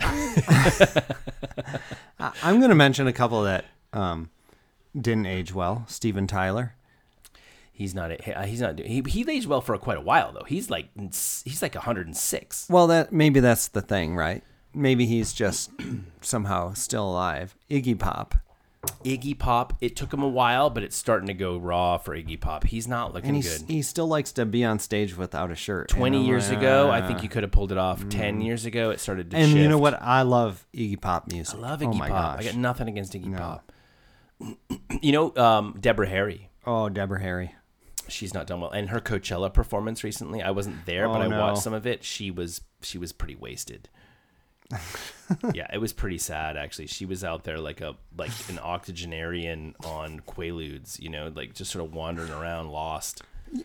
[2.42, 4.30] I'm to mention a couple that um,
[4.98, 5.84] didn't age well.
[5.88, 6.74] Steven Tyler.
[7.72, 8.10] He's not.
[8.10, 8.78] A, he's not.
[8.80, 10.44] He he aged well for quite a while though.
[10.48, 12.66] He's like he's like 106.
[12.68, 14.42] Well, that maybe that's the thing, right?
[14.74, 15.70] Maybe he's just
[16.20, 17.54] somehow still alive.
[17.70, 18.34] Iggy Pop.
[19.04, 19.74] Iggy Pop.
[19.80, 22.64] It took him a while, but it's starting to go raw for Iggy Pop.
[22.64, 23.62] He's not looking And good.
[23.68, 25.88] he still likes to be on stage without a shirt.
[25.88, 28.08] 20 And years like, ago, I "Ah." think you could have pulled it off.
[28.08, 30.00] 10 years ago, it started to And you know what?
[30.02, 31.56] I love Iggy Pop music.
[31.56, 32.38] I love oh Iggy my Pop.
[32.40, 33.70] I got nothing against Iggy Pop.
[35.02, 36.50] you know, um, Deborah Harry.
[36.66, 37.54] oh, Deborah Harry.
[38.08, 38.70] She's not done well.
[38.70, 41.40] And her Coachella performance recently, I wasn't there, but Oh, I no.
[41.40, 42.02] watched some of it.
[42.04, 43.88] She was she was pretty wasted.
[45.54, 46.86] yeah, it was pretty sad actually.
[46.86, 51.70] She was out there like a like an octogenarian on Quaaludes, you know, like just
[51.70, 53.22] sort of wandering around lost.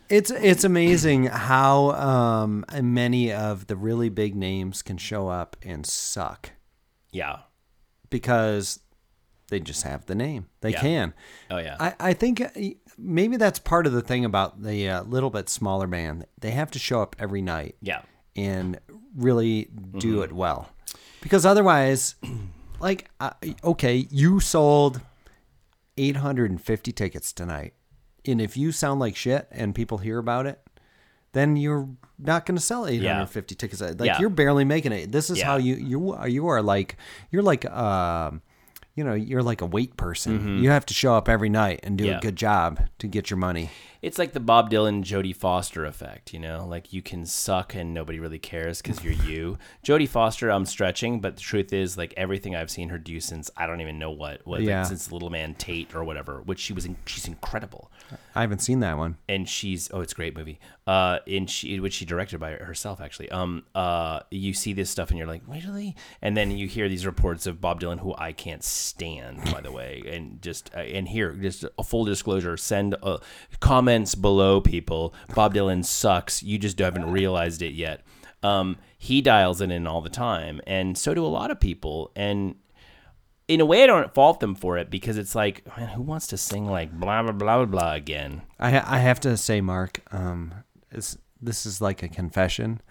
[0.09, 5.86] It's it's amazing how um, many of the really big names can show up and
[5.86, 6.51] suck
[7.11, 7.39] Yeah.
[8.09, 8.80] because
[9.50, 10.48] they just have the name.
[10.62, 10.80] They Yeah.
[10.82, 11.14] can.
[11.52, 11.78] Oh yeah.
[11.80, 12.48] I, I think uh,
[12.98, 16.26] maybe that's part of the thing about the uh, little bit smaller band.
[16.39, 18.02] They have to show up every night yeah.
[18.36, 18.80] and
[19.16, 20.24] really do Mm-hmm.
[20.24, 20.70] it well.
[21.22, 22.16] Because otherwise,
[22.80, 23.32] like, uh,
[23.64, 25.02] okay, you sold
[25.98, 27.74] 850 tickets tonight.
[28.26, 30.60] And if you sound like shit and people hear about it,
[31.34, 31.89] then you're
[32.20, 33.82] not going to sell 850 tickets.
[33.82, 34.20] Like Yeah.
[34.20, 35.12] you're barely making it.
[35.12, 35.46] This is Yeah.
[35.46, 36.96] how you you are you are like
[37.32, 38.41] you're like um
[38.96, 40.62] you know, you're like a weight person.
[40.62, 42.12] You have to show up every night and do Mm-hmm.
[42.12, 42.18] Yeah.
[42.18, 43.70] a good job to get your money.
[44.02, 46.66] It's like the Bob Dylan Jodie Foster effect, you know?
[46.68, 49.58] Like you can suck and nobody really cares because you're you.
[49.84, 53.50] Jodie Foster, I'm stretching, but the truth is, like everything I've seen her do since
[53.56, 56.74] I don't even know what, what like, since Little Man Tate or whatever, which she
[56.74, 57.89] was, in, she's incredible,
[58.36, 59.16] I haven't seen that one.
[59.30, 60.60] and she's oh, it's a great movie.
[60.86, 63.32] Uh, and she which she directed by herself actually.
[63.32, 65.96] Um, uh, you see this stuff and you're like, really?
[66.22, 69.71] And then you hear these reports of Bob Dylan, who I can't stand, by the
[69.71, 70.03] way.
[70.07, 73.17] And just uh, and here, just a full disclosure: send uh,
[73.59, 75.13] comments below, people.
[75.34, 76.43] Bob Dylan sucks.
[76.43, 78.01] You just haven't realized it yet.
[78.41, 82.11] Um, he dials it in all the time, and so do a lot of people.
[82.15, 82.55] And
[83.47, 86.27] in a way, I don't fault them for it because it's like, man, who wants
[86.27, 88.41] to sing like blah blah blah blah blah again?
[88.59, 90.53] I ha- I have to say, Mark, um,
[90.91, 92.81] this is like a confession.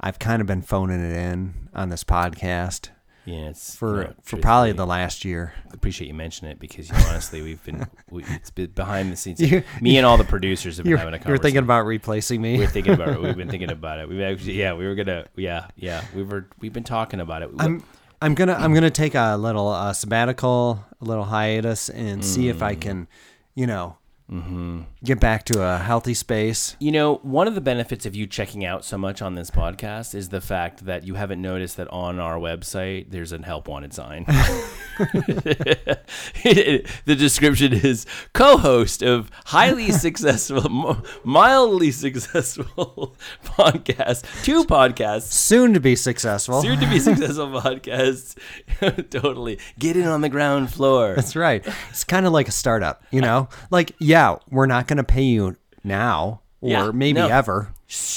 [0.00, 2.90] I've kind of been phoning it in on this podcast
[3.26, 5.52] Yeah, it's for you know, for probably the last year.
[5.72, 9.16] appreciate you mentioning it because you know, honestly we've been we, it's been behind the
[9.16, 9.40] scenes.
[9.50, 12.56] You- Me and all the producers have been having a you're thinking about replacing me.
[12.56, 13.20] we're thinking about it.
[13.20, 14.08] We've been thinking about it.
[14.08, 17.50] We've actually yeah we were gonna yeah yeah we were we've been talking about it.
[17.58, 17.82] I'm
[18.22, 22.62] I'm gonna I'm gonna take a little uh, sabbatical, a little hiatus, and see if
[22.62, 22.80] I Mm.
[22.80, 23.08] can,
[23.54, 23.98] you know,
[24.30, 24.80] Mm-hmm.
[25.04, 26.74] get back to a healthy space.
[26.80, 30.16] You know, one of the benefits of you checking out so much on this podcast
[30.16, 33.94] is the fact that you haven't noticed that on our website there's a help wanted
[33.94, 34.24] sign.
[34.98, 43.14] the description is co-host of highly successful, mildly successful
[43.44, 46.62] podcast, two podcasts, Soon to be successful.
[46.62, 48.36] soon to be successful podcasts.
[49.10, 51.14] totally get in on the ground floor.
[51.14, 51.64] That's right.
[51.90, 53.48] It's kind of like a startup, you know.
[53.70, 54.15] Like, yeah,
[54.50, 57.28] we're not gonna pay you now or Yeah, maybe no.
[57.28, 57.72] ever.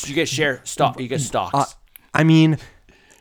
[0.06, 1.00] You get share stock.
[1.00, 1.54] You get stocks.
[1.54, 1.66] Uh,
[2.14, 2.58] I mean,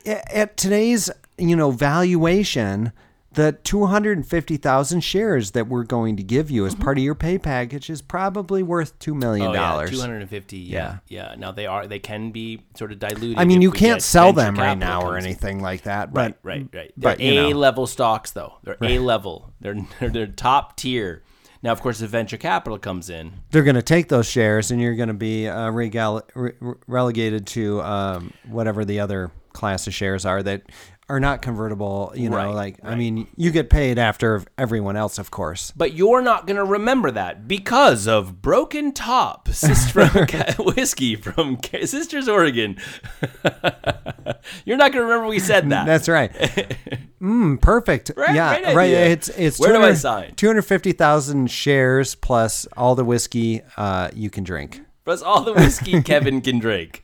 [0.05, 2.91] at today's you know valuation,
[3.33, 6.97] the two hundred and fifty thousand shares that we're going to give you as part
[6.97, 9.51] of your pay package is probably worth two million Mm-hmm.
[9.51, 9.89] Oh, yeah, dollars.
[9.91, 10.57] two hundred and fifty.
[10.57, 11.35] Yeah, yeah.
[11.37, 11.85] Now they are.
[11.85, 13.37] They can be sort of diluted.
[13.37, 16.09] I mean, you can't sell them right now or anything like that.
[16.11, 16.93] Right, But right, right.
[16.97, 18.53] They're But you know, A level stocks, though.
[18.63, 19.53] They're A level.
[19.61, 21.21] They're, they're they're top tier.
[21.61, 24.81] Now, of course, if venture capital comes in, they're going to take those shares, and
[24.81, 26.53] you're going to be uh, re-
[26.87, 30.63] relegated to um, whatever the other class of shares are that
[31.09, 32.13] are not convertible.
[32.15, 35.73] You know, Right, like I mean, you get paid after everyone else, of course.
[35.75, 40.07] but you're not going to remember that because of Broken Top, sister
[40.59, 42.77] whiskey from Sisters, Oregon.
[44.65, 45.85] you're not going to remember we said that.
[45.85, 46.31] That's right.
[47.21, 48.11] Mm, perfect.
[48.15, 48.89] Right- yeah, right right.
[48.89, 50.35] It's it's Where do I sign?
[50.35, 54.81] Two hundred fifty thousand shares plus all the whiskey uh, you can drink.
[55.05, 57.03] Plus all the whiskey Kevin can drink.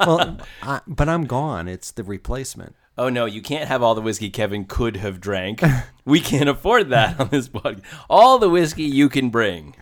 [0.00, 1.68] Well, I, but I'm gone.
[1.68, 2.74] It's the replacement.
[2.98, 5.62] Oh no, you can't have all the whiskey Kevin could have drank.
[6.04, 7.82] we can't afford that on this podcast.
[8.10, 9.74] All the whiskey you can bring.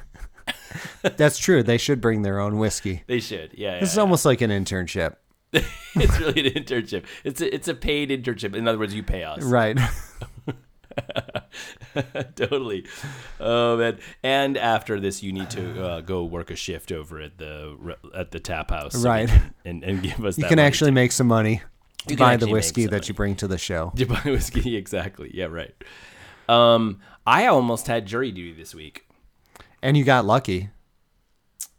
[1.03, 1.63] That's true.
[1.63, 3.03] They should bring their own whiskey.
[3.07, 3.55] They should.
[3.55, 3.75] Yeah.
[3.75, 4.03] yeah, This is yeah.
[4.03, 5.17] almost like an internship,
[5.53, 7.05] it's really an internship.
[7.25, 8.55] It's a, it's a paid internship.
[8.55, 9.43] In other words, you pay us.
[9.43, 9.79] right?
[12.37, 12.87] totally.
[13.41, 13.99] Oh man.
[14.23, 18.31] And after this, you need to uh, go work a shift over at the at
[18.31, 19.31] the tap house, Right.
[19.65, 20.39] And, and give us.
[20.39, 21.63] You can actually make some money
[22.09, 23.93] You by the whiskey that you bring to the show.
[23.97, 24.77] You buy whiskey.
[24.77, 25.31] Exactly.
[25.35, 25.47] Yeah.
[25.47, 25.75] Right.
[26.49, 29.05] Um, I almost had jury duty this week.
[29.83, 30.71] And you got lucky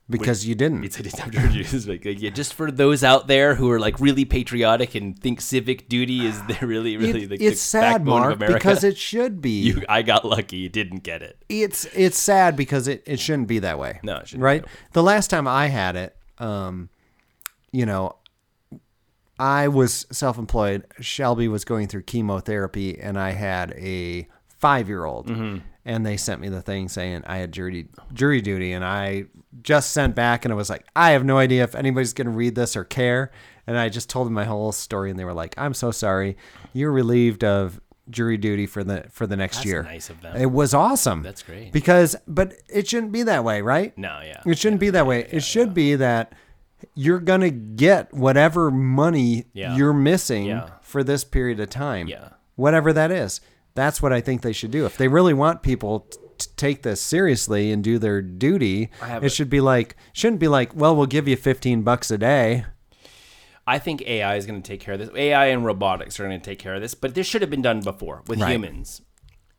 [0.10, 0.84] because you didn't.
[0.84, 1.88] It's I didn't have duty this.
[1.88, 5.88] Like, yeah, just for those out there who are like really patriotic and think civic
[5.88, 8.58] duty is the really, really It- the, it's the sad, Mark, of America.
[8.58, 9.62] because it should be.
[9.70, 10.58] you, I got lucky.
[10.58, 11.38] You didn't get it.
[11.48, 14.00] it's it's sad because it, it shouldn't be that way.
[14.04, 14.66] No, it shouldn't be right?
[14.94, 16.90] The last time I had it, um,
[17.72, 18.16] you know,
[19.38, 20.86] I was self-employed.
[21.00, 25.58] Shelby was going through chemotherapy, and I had a five-year-old, Mm-hmm.
[25.86, 29.26] And they sent me the thing saying I had jury jury duty, and I
[29.64, 32.32] just sent back, and I was like, I have no idea if anybody's going to
[32.32, 33.32] read this or care,
[33.68, 36.38] and I just told them my whole story, and they were like, I'm so sorry,
[36.74, 39.84] you're relieved of jury duty for the for the next That's year.
[39.84, 40.36] nice of them.
[40.36, 41.22] It was awesome.
[41.22, 41.72] That's great.
[41.72, 43.96] Because, but it shouldn't be that way, right?
[43.98, 44.42] No, yeah.
[44.46, 45.28] It shouldn't be that way.
[45.32, 46.34] it should be that
[46.96, 49.76] you're going to get whatever money Yeah.
[49.76, 50.70] you're missing Yeah.
[50.82, 52.08] for this period of time.
[52.08, 52.30] Yeah.
[52.56, 53.42] Whatever that is.
[53.76, 54.86] That's what I think they should do.
[54.86, 58.90] If they really want people t- to take this seriously and do their duty,
[59.22, 62.66] it should be like, shouldn't be like, well, we'll give you 15 bucks a day.
[63.68, 65.10] I think AI is going to take care of this.
[65.16, 67.62] AI and robotics are going to take care of this, but this should have been
[67.62, 68.52] done before with Right.
[68.52, 69.02] humans.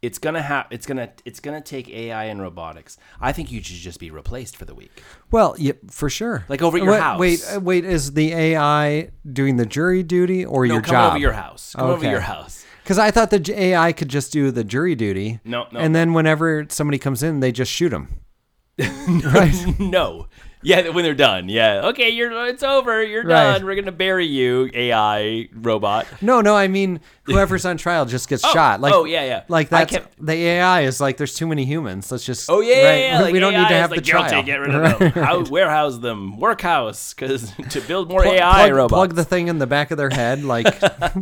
[0.02, 0.64] It's gonna have.
[0.70, 1.11] It's gonna.
[1.26, 2.96] It's gonna take AI and robotics.
[3.20, 4.90] I think you should just be replaced for the week.
[5.30, 6.46] Well, yeah, for sure.
[6.48, 7.20] Like over at your wait, house.
[7.20, 11.11] Wait, wait, is the AI doing the jury duty or No, your come job?
[11.11, 11.74] over your house.
[11.76, 12.64] Come over your house.
[12.82, 15.40] Because I thought the AI could just do the jury duty.
[15.44, 18.20] No, no, And then whenever somebody comes in, they just shoot them.
[18.78, 19.54] right?
[19.78, 20.26] no,
[20.62, 21.48] Yeah, when they're done.
[21.48, 21.86] Yeah.
[21.88, 23.02] Okay, you're it's over.
[23.02, 23.54] You're Right.
[23.54, 23.64] done.
[23.64, 26.06] We're gonna bury you, AI robot.
[26.20, 28.80] No, no, I mean whoever's on trial just gets oh, shot.
[28.80, 29.42] Like, oh, yeah, yeah.
[29.48, 32.12] Like I that's kept- the AI is like there's too many humans.
[32.12, 33.20] Let's just Oh yeah, right, yeah, yeah.
[33.22, 34.30] Like, we don't AI need to is, have like, the trial.
[34.30, 34.46] guilty.
[34.46, 35.11] Get rid of them.
[35.24, 36.38] How, warehouse them.
[36.38, 38.92] Workhouse, because to build more Plug- AI plug, robots.
[38.92, 40.66] plug the thing in the back of their head, like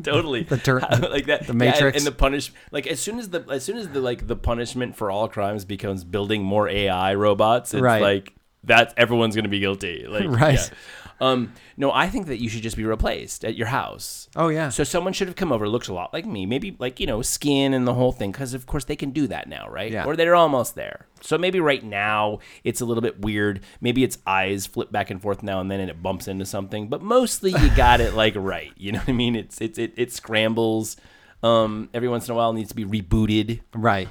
[0.02, 1.96] totally the tur- like that the Yeah, Matrix.
[1.98, 4.96] and the punish like as soon as the as soon as the like the punishment
[4.96, 8.02] for all crimes becomes building more AI robots, it's Right.
[8.02, 8.32] like
[8.64, 10.06] that's everyone's gonna be guilty.
[10.08, 10.54] Like Right.
[10.58, 10.76] yeah.
[11.20, 14.28] Um, no, I think that you should just be replaced at your house.
[14.36, 17.00] oh yeah, So someone should have come over, looks a lot like me, maybe like
[17.00, 19.66] you know skin and the whole thing, because of course they can do that now,
[19.68, 19.90] right?
[19.90, 20.04] Yeah.
[20.04, 21.06] Or they're almost there.
[21.20, 23.64] So maybe right now it's a little bit weird.
[23.80, 26.86] Maybe its eyes flip back and forth now and then, and it bumps into something.
[26.88, 28.70] But mostly you got it like right.
[28.76, 29.34] You know what I mean?
[29.34, 30.96] It's it's it, it scrambles.
[31.42, 34.08] Um, every once in a while needs to be rebooted, right.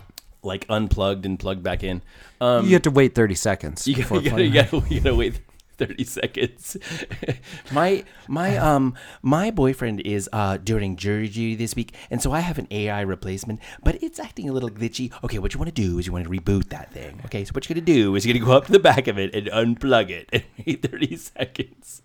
[0.48, 2.02] Like unplugged and plugged back in.
[2.42, 3.88] Um, you have to wait thirty seconds.
[3.88, 5.40] you gotta, you, gotta, you, gotta, you gotta wait
[5.78, 6.78] 30 seconds.
[7.72, 12.40] my my um my boyfriend is uh during jury duty this week, and so I
[12.40, 15.12] have an AI replacement, but it's acting a little glitchy.
[15.24, 17.22] Okay, what you want to do is you want to reboot that thing.
[17.26, 19.20] Okay, so what you're gonna do is you're gonna go up to the back of
[19.20, 22.02] it and unplug it and wait 30 seconds.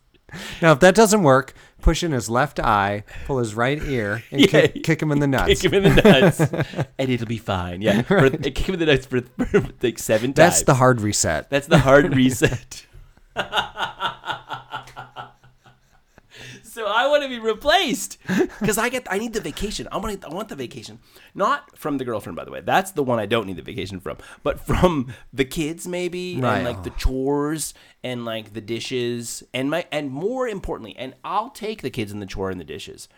[0.61, 4.41] Now, if that doesn't work, push in his left eye, pull his right ear, and
[4.41, 4.47] Yeah.
[4.47, 5.61] kick, kick him in the nuts.
[5.61, 6.41] Kick him in the nuts,
[6.99, 7.83] and it'll be fine.
[7.83, 10.66] Yeah, for, kick him in the nuts for, for like seven That's times.
[10.66, 11.51] the hard reset.
[11.51, 12.87] That's the hard reset.
[16.73, 18.18] So I want to be replaced
[18.61, 19.87] because I get I need the vacation.
[19.93, 20.99] I want I want the vacation,
[21.35, 22.61] not from the girlfriend by the way.
[22.61, 26.57] That's the one I don't need the vacation from, but from the kids maybe Right.
[26.59, 31.51] and like the chores and like the dishes and my and more importantly, and I'll
[31.51, 33.09] take the kids and the chore and the dishes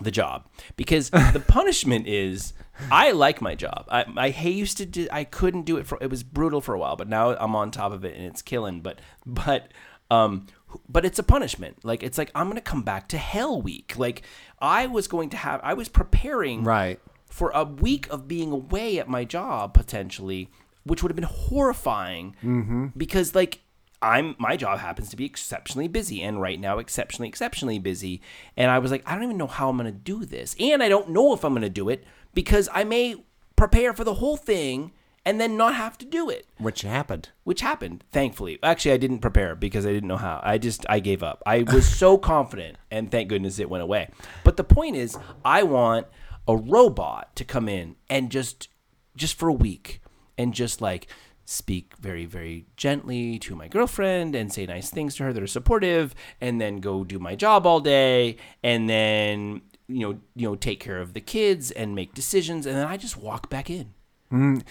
[0.00, 2.54] the job because the punishment is
[2.90, 3.86] I like my job.
[3.90, 6.74] I I hate- used to do I couldn't do it for it was brutal for
[6.74, 8.80] a while, but now I'm on top of it and it's killing.
[8.80, 9.68] But but
[10.10, 10.46] um
[10.88, 11.84] but it's a punishment.
[11.84, 13.94] Like it's like I'm gonna come back to hell week.
[13.98, 14.22] Like
[14.60, 17.00] I was going to have I was preparing Right.
[17.28, 20.50] for a week of being away at my job potentially,
[20.84, 22.86] which would have been horrifying Mm-hmm.
[22.96, 23.60] because like
[24.00, 28.20] I'm my job happens to be exceptionally busy and right now exceptionally exceptionally busy
[28.56, 30.82] and I was like I don't even know how I'm going to do this and
[30.82, 32.04] I don't know if I'm going to do it
[32.34, 34.90] because I may prepare for the whole thing
[35.24, 36.46] and then not have to do it.
[36.58, 37.30] Which happened.
[37.44, 38.58] which happened thankfully.
[38.62, 40.40] Actually i didn't prepare because i didn't know how.
[40.42, 41.42] I just i gave up.
[41.46, 44.08] I was so confident and thank goodness it went away.
[44.44, 46.06] But the point is i want
[46.48, 48.68] a robot to come in and just
[49.16, 50.00] just for a week
[50.38, 51.06] and just like
[51.44, 55.46] speak very very gently to my girlfriend and say nice things to her that are
[55.46, 60.54] supportive and then go do my job all day and then you know you know
[60.54, 63.92] take care of the kids and make decisions and then i just walk back in
[64.32, 64.62] mm.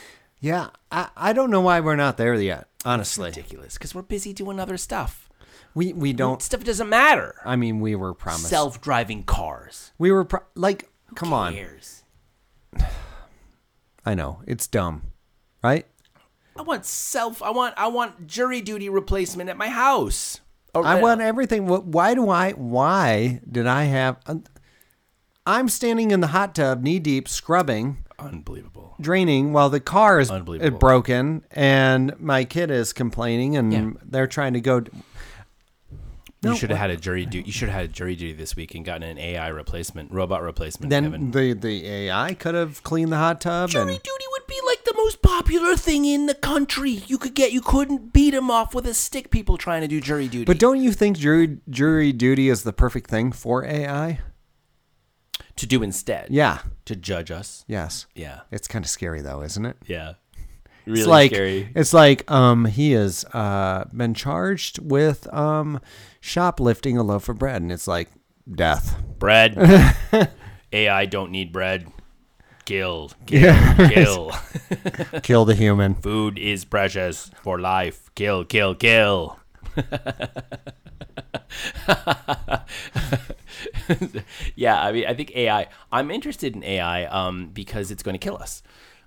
[0.42, 2.68] Yeah, I, I don't know why we're not there yet.
[2.84, 5.30] Honestly, ridiculous because we're busy doing other stuff
[5.74, 6.42] we we don't.
[6.42, 7.36] stuff doesn't matter.
[7.46, 8.48] I mean, we were promised.
[8.50, 9.92] Self-driving cars.
[9.98, 11.56] we were pro- like, come on.
[14.06, 15.04] I know it's dumb,
[15.64, 15.86] right?
[16.58, 17.42] I want self.
[17.42, 17.76] I want.
[17.78, 20.42] I want jury duty replacement at my house.
[20.74, 21.68] Or- I want everything.
[21.68, 22.52] Why do I?
[22.52, 24.18] Why did I have?
[24.26, 24.36] Uh,
[25.46, 28.96] I'm standing in the hot tub, knee deep, scrubbing, unbelievable.
[29.00, 30.78] draining, while the car is Unbelievable.
[30.80, 33.90] broken, and my kid is complaining, and Yeah.
[34.04, 34.84] they're trying to go.
[36.44, 37.46] you should have had a jury duty.
[37.46, 40.42] You should have had a jury duty this week and gotten an AI replacement, robot
[40.42, 40.90] replacement.
[40.90, 41.32] Then Kevin.
[41.32, 44.84] the the AI could have cleaned the hot tub, Jury and duty would be like
[44.84, 47.04] the most popular thing in the country.
[47.06, 47.52] You could get.
[47.52, 49.30] You couldn't beat them off with a stick.
[49.30, 50.46] People trying to do jury duty.
[50.46, 54.20] but don't you think jury jury duty is the perfect thing for AI?
[55.62, 56.28] To do instead.
[56.30, 56.60] Yeah.
[56.86, 57.64] To judge us.
[57.68, 58.06] Yes.
[58.16, 58.42] Yeah.
[58.52, 59.78] It's kind of scary though, isn't it?
[59.88, 60.14] Yeah.
[60.86, 61.72] Really it's like scary.
[61.76, 65.80] it's like um he has uh been charged with um
[66.20, 68.10] shoplifting a loaf of bread and it's like
[68.54, 69.00] death.
[69.20, 69.56] bread.
[70.74, 71.88] AI don't need bread.
[72.66, 73.56] Kill, kill,
[73.90, 74.32] kill.
[75.24, 75.96] Kill the human.
[75.96, 78.10] Food is precious for life.
[78.16, 79.38] Kill, kill, kill.
[84.56, 85.68] yeah, I mean, I think AI.
[85.92, 88.62] I'm interested in AI um, because it's going to kill us.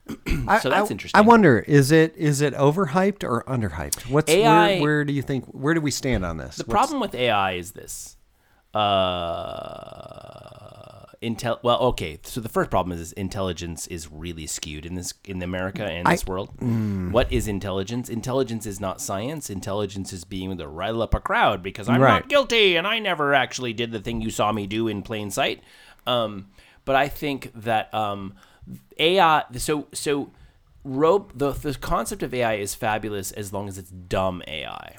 [0.62, 1.18] So that's I- interesting.
[1.18, 4.08] I wonder is it is it overhyped or underhyped?
[4.10, 6.56] What's AI where, where do you think where do we stand on this?
[6.56, 8.16] The What's- problem with AI is this.
[8.74, 8.80] Uh,
[11.24, 11.58] intel.
[11.62, 12.18] Well, okay.
[12.22, 16.06] So the first problem is, is intelligence is really skewed in this in America and
[16.06, 16.56] this world.
[16.58, 17.10] mm.
[17.10, 18.08] What is intelligence?
[18.08, 19.50] Intelligence is not science.
[19.50, 22.20] Intelligence is being able to rile up a crowd because I'm Right.
[22.20, 25.30] not guilty and I never actually did the thing you saw me do in plain
[25.30, 25.62] sight.
[26.06, 26.50] Um,
[26.84, 28.34] but I think that um,
[28.98, 29.44] AI.
[29.56, 30.30] So so.
[30.86, 34.96] Rope, the, the concept of AI is fabulous as long as it's dumb AI.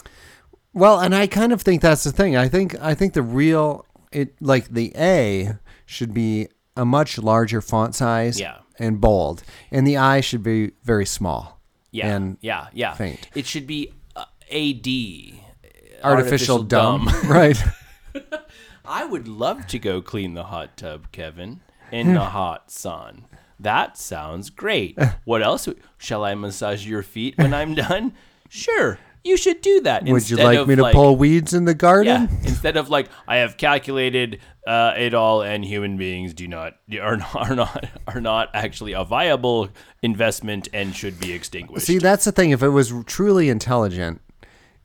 [0.73, 2.35] Well, and I kind of think that's the thing.
[2.35, 7.61] I think I think the real it like the A should be a much larger
[7.61, 8.57] font size Yeah.
[8.79, 11.59] and bold, and the I should be very small.
[11.91, 12.93] Yeah, and yeah, yeah.
[12.93, 13.29] faint.
[13.35, 14.87] It should be uh, AD.
[16.03, 17.61] artificial, dumb, right?
[18.85, 21.61] I would love to go clean the hot tub, Kevin,
[21.91, 23.25] in the hot sun.
[23.59, 24.99] That sounds great.
[25.23, 25.67] What else?
[25.97, 28.13] Shall I massage your feet when I'm done?
[28.49, 30.03] Sure, you should do that.
[30.03, 32.29] Would you like me to pull weeds in the garden?
[32.29, 36.75] Yeah, instead of like I have calculated uh, it all, and human beings do not
[37.01, 39.69] are not are not are not actually a viable
[40.01, 41.85] investment and should be extinguished.
[41.85, 42.51] See, that's the thing.
[42.51, 44.21] If it was truly intelligent,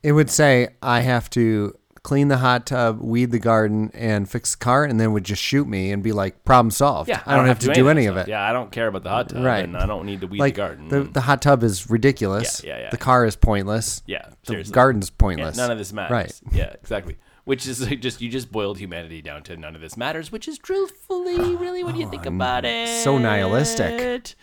[0.03, 4.55] it would say, "I have to clean the hot tub, weed the garden, and fix
[4.55, 7.35] the car," and then would just shoot me and be like, "Problem solved." yeah, I
[7.35, 8.27] don't, have, to do any of it.
[8.27, 9.63] Yeah, I don't care about the hot tub, Right.
[9.63, 10.89] and I don't need to weed like the garden.
[10.89, 12.63] The, the hot tub is ridiculous.
[12.63, 12.89] Yeah, yeah, yeah.
[12.89, 14.01] The car is pointless.
[14.07, 14.73] yeah, The seriously.
[14.73, 15.57] garden's Yeah, pointless.
[15.57, 16.11] none of this matters.
[16.11, 16.41] Right.
[16.51, 17.17] Yeah, exactly.
[17.43, 20.47] Which is like just you just boiled humanity down to none of this matters, which
[20.47, 23.03] is truthfully really when you think about it.
[23.03, 24.35] So nihilistic.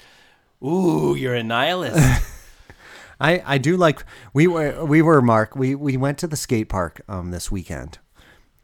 [0.64, 2.24] Ooh, you're a nihilist.
[3.20, 6.68] I, I do like we were we were Mark we we went to the skate
[6.68, 7.98] park um this weekend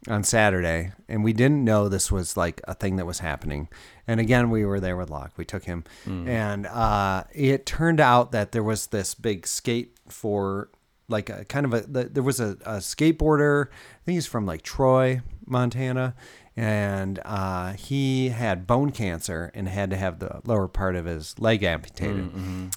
[0.07, 3.67] on Saturday and we didn't know this was like a thing that was happening
[4.07, 8.31] and again we were there with Locke we took him and uh it turned out
[8.31, 10.69] that there was this big skate for
[11.09, 13.67] like a kind of a the, there was a, a skateboarder
[14.05, 16.15] think he's from like Troy Montana
[16.55, 21.37] and uh, he had bone cancer and had to have the lower part of his
[21.39, 22.31] leg amputated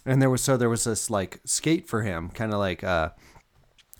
[0.05, 3.11] and there was so there was this like skate for him kind of like uh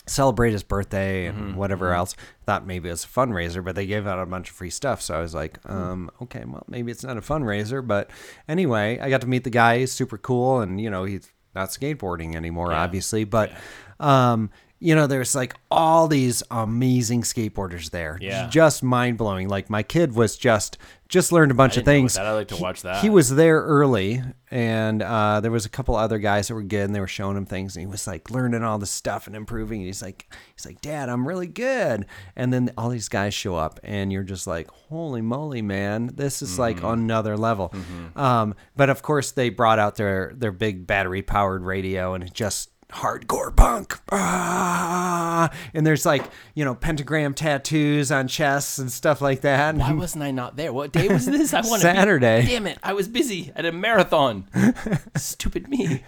[0.07, 2.17] celebrate his birthday and whatever else.
[2.47, 5.03] Thought maybe it was a fundraiser, but they gave out a bunch of free stuff.
[5.03, 7.87] So I was like, um, okay, well, maybe it's not a fundraiser.
[7.87, 8.11] But
[8.49, 9.81] anyway, I got to meet the guy.
[9.81, 10.61] He's super cool.
[10.61, 13.25] And, you know, he's not skateboarding anymore, obviously.
[13.25, 13.53] But,
[14.01, 14.51] um,
[14.81, 18.19] you know, there's like all these amazing skateboarders there.
[18.21, 18.49] Yeah.
[18.49, 19.49] Just mind blowing.
[19.49, 22.17] Like my kid was just, just learned a bunch of things.
[22.17, 23.03] I'd like to watch that.
[23.03, 26.85] He was there early, and uh, there was a couple other guys that were good,
[26.85, 29.35] and they were showing him things, and he was like learning all this stuff and
[29.35, 29.81] improving.
[29.81, 32.05] And he's like, he's like, Dad, I'm really good.
[32.37, 36.43] And then all these guys show up, and you're just like, holy moly, man, this
[36.43, 37.73] is like on another level.
[38.15, 42.35] Um, but of course, they brought out their their big battery powered radio, and it
[42.35, 45.51] just hardcore punk ah!
[45.75, 46.25] and there's like
[46.55, 50.73] you know pentagram tattoos on chests and stuff like that Why wasn't I not there?
[50.73, 51.53] What day was this?
[51.53, 52.47] I want Saturday.
[52.47, 52.79] Damn it!
[52.83, 54.47] I was busy at a marathon.
[55.17, 56.03] Stupid me.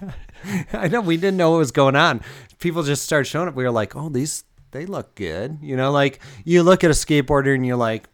[0.73, 2.23] I know we didn't know what was going on.
[2.59, 3.55] People just started showing up.
[3.55, 6.95] We were like, "Oh, these they look good." You know, like you look at a
[6.95, 8.09] skateboarder and you're like,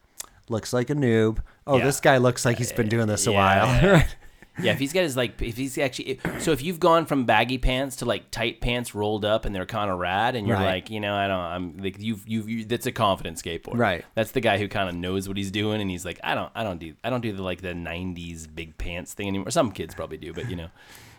[0.49, 1.39] "Looks like a noob."
[1.69, 1.85] Oh, Yeah.
[1.85, 4.03] this guy looks like he's been doing this a Yeah, while.
[4.59, 4.65] yeah, yeah.
[4.65, 4.65] Right.
[4.67, 7.59] Yeah, if he's got his like, if he's actually, so if you've gone from baggy
[7.59, 10.67] pants to like tight pants rolled up and they're kind of rad, and you're Right.
[10.77, 14.05] like, you know, I don't, I'm like, you've, you've, you, that's a confident skateboarder, Right.
[14.15, 16.51] That's the guy who kind of knows what he's doing, and he's like, I don't,
[16.55, 19.51] I don't do, I don't do the like the '90s big pants thing anymore.
[19.51, 20.69] Some kids probably do, but you know,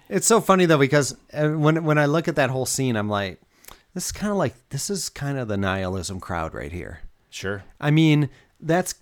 [0.10, 3.10] It's so funny though because uh, when when I look at that whole scene, I'm
[3.10, 3.40] like,
[3.94, 7.02] this is kind of like this is kind of the nihilism crowd right here.
[7.30, 8.30] sure, I mean,
[8.60, 8.96] that's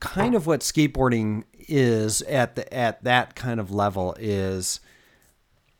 [0.00, 4.80] kind of what skateboarding is at the at that kind of level is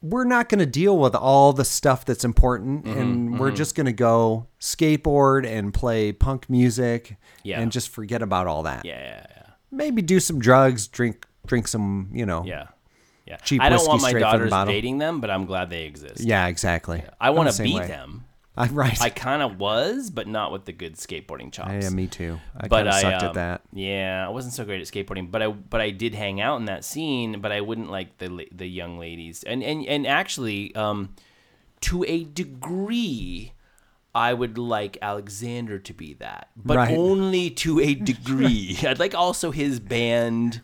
[0.00, 3.74] we're not going to deal with all the stuff that's important Mm-hmm, and we're just
[3.76, 7.60] going to go skateboard and play punk music Yeah.
[7.60, 8.84] and just forget about all that.
[8.84, 9.42] yeah, yeah, yeah.
[9.70, 12.44] Maybe do some drugs, drink drink some, you know.
[12.44, 12.66] Yeah.
[13.26, 13.36] Yeah.
[13.36, 15.84] Cheap I don't want my straight from the daughters dating them, but I'm glad they
[15.84, 16.20] exist.
[16.20, 17.04] Yeah, exactly.
[17.20, 17.86] I I'm want to beat way.
[17.86, 18.24] them.
[18.56, 19.00] I, right.
[19.00, 21.72] I kind of was, but not with the good skateboarding chops.
[21.84, 22.38] yeah, me too.
[22.56, 23.62] I kind of I sucked um, at that.
[23.72, 26.66] Yeah, I wasn't so great at skateboarding, but I but I did hang out in
[26.66, 27.40] that scene.
[27.40, 31.14] But I wouldn't like the the young ladies, and and and actually, um,
[31.82, 33.52] to a degree,
[34.14, 36.96] I would like Alexander to be that, but Right.
[36.96, 38.76] only to a degree.
[38.82, 40.60] I'd like also his band.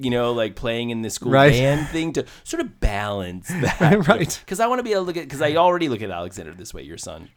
[0.00, 1.52] You know, like playing in the school Right.
[1.52, 4.38] band thing to sort of balance that, Right.
[4.44, 6.54] Because I want to be able to look at because I already look at Alexander
[6.54, 7.30] this way, your son.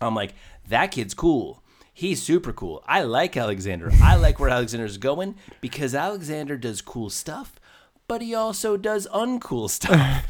[0.00, 0.34] I'm like,
[0.68, 1.62] that kid's cool.
[1.94, 2.82] He's super cool.
[2.88, 3.90] I like Alexander.
[4.02, 7.60] I like where Alexander's going because Alexander does cool stuff,
[8.08, 10.26] but he also does uncool stuff.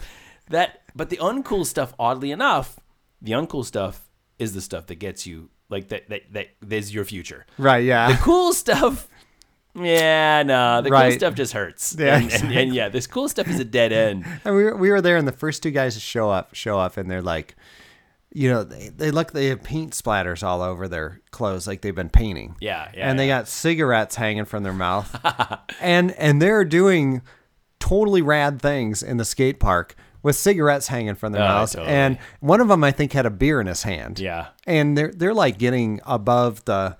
[0.50, 2.78] that but the uncool stuff, oddly enough,
[3.22, 7.04] the uncool stuff is the stuff that gets you like that that that is your
[7.04, 7.46] future.
[7.56, 8.10] Right, yeah.
[8.12, 9.08] The cool stuff
[9.74, 11.96] yeah, no, the cool stuff just hurts.
[11.98, 14.24] Yeah, and, and, and yeah, this cool stuff is a dead end.
[14.44, 16.96] And we were, we were there, and the first two guys show up show up,
[16.98, 17.56] and they're like,
[18.34, 21.94] you know, they, they look they have paint splatters all over their clothes, like they've
[21.94, 22.56] been painting.
[22.60, 25.18] Yeah, yeah, And they got cigarettes hanging from their mouth,
[25.80, 27.22] and and they're doing
[27.78, 31.92] totally rad things in the skate park with cigarettes hanging from their Oh, mouths, totally.
[31.92, 34.20] and one of them I think had a beer in his hand.
[34.20, 34.48] Yeah.
[34.66, 36.96] and they're they're like getting above the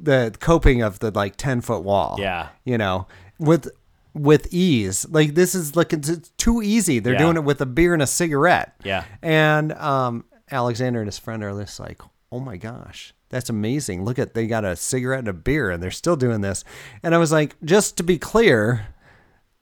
[0.00, 2.16] the coping of the like ten foot wall.
[2.18, 2.48] Yeah.
[2.64, 3.06] you know,
[3.38, 3.68] with
[4.14, 5.06] with ease.
[5.10, 6.98] Like this is looking it's too easy.
[6.98, 7.18] They're Yeah.
[7.18, 8.74] doing it with a beer and a cigarette.
[8.84, 9.04] Yeah.
[9.22, 12.00] and um, Alexander and his friend are just like,
[12.32, 13.12] oh my gosh.
[13.28, 14.04] That's amazing.
[14.04, 16.62] Look at they got a cigarette and a beer and they're still doing this.
[17.02, 18.86] And I was like, just to be clear,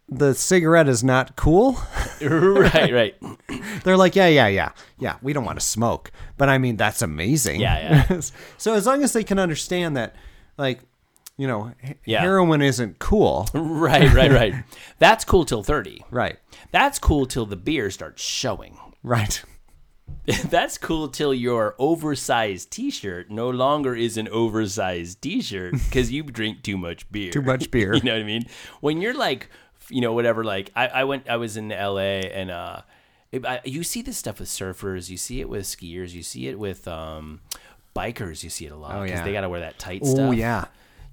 [0.08, 1.78] the cigarette is not cool.
[2.22, 3.14] right, right.
[3.84, 5.16] They're like, yeah, yeah, yeah, yeah.
[5.22, 7.60] We don't want to smoke, but I mean, that's amazing.
[7.60, 8.20] Yeah, yeah.
[8.58, 10.14] so as long as they can understand that,
[10.58, 10.80] like,
[11.36, 11.72] you know,
[12.04, 12.20] Yeah.
[12.20, 14.54] heroin isn't cool, Right, right, right.
[14.98, 16.04] That's cool till 30.
[16.10, 16.36] right?
[16.70, 18.78] That's cool till the beer starts showing.
[19.02, 19.42] Right.
[20.26, 26.62] That's cool till your oversized t-shirt no longer is an oversized t-shirt because you drink
[26.62, 27.32] too much beer.
[27.32, 27.94] Too much beer.
[27.94, 28.44] you know what I mean?
[28.80, 29.48] When you're like,
[29.90, 30.44] you know, whatever.
[30.44, 32.20] Like I, I went, I was in L.A.
[32.30, 32.80] and uh,
[33.32, 35.10] it, I, you see this stuff with surfers.
[35.10, 36.12] You see it with skiers.
[36.12, 37.40] You see it with um,
[37.96, 38.42] bikers.
[38.44, 39.24] You see it a lot Oh, because yeah.
[39.24, 40.28] they got to wear that tight Oh stuff.
[40.28, 40.66] Oh yeah,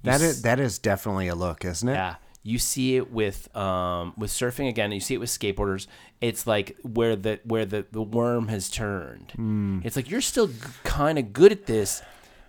[0.04, 1.94] that s- is that is definitely a look, isn't it?
[1.94, 2.16] Yeah.
[2.44, 5.86] You see it with um with surfing again, you see it with skateboarders.
[6.20, 9.30] It's like where the where the, the worm has turned.
[9.36, 9.78] Hmm.
[9.84, 12.02] It's like you're still g- kind of good at this,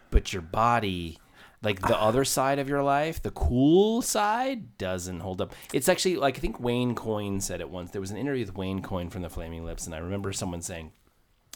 [0.10, 1.20] but your body
[1.64, 5.54] like the other side of your life, the cool side doesn't hold up.
[5.74, 7.92] It's actually like I think Wayne Coyne said it once.
[7.92, 10.62] There was an interview with Wayne Coyne from the Flaming Lips and I remember someone
[10.62, 10.92] saying,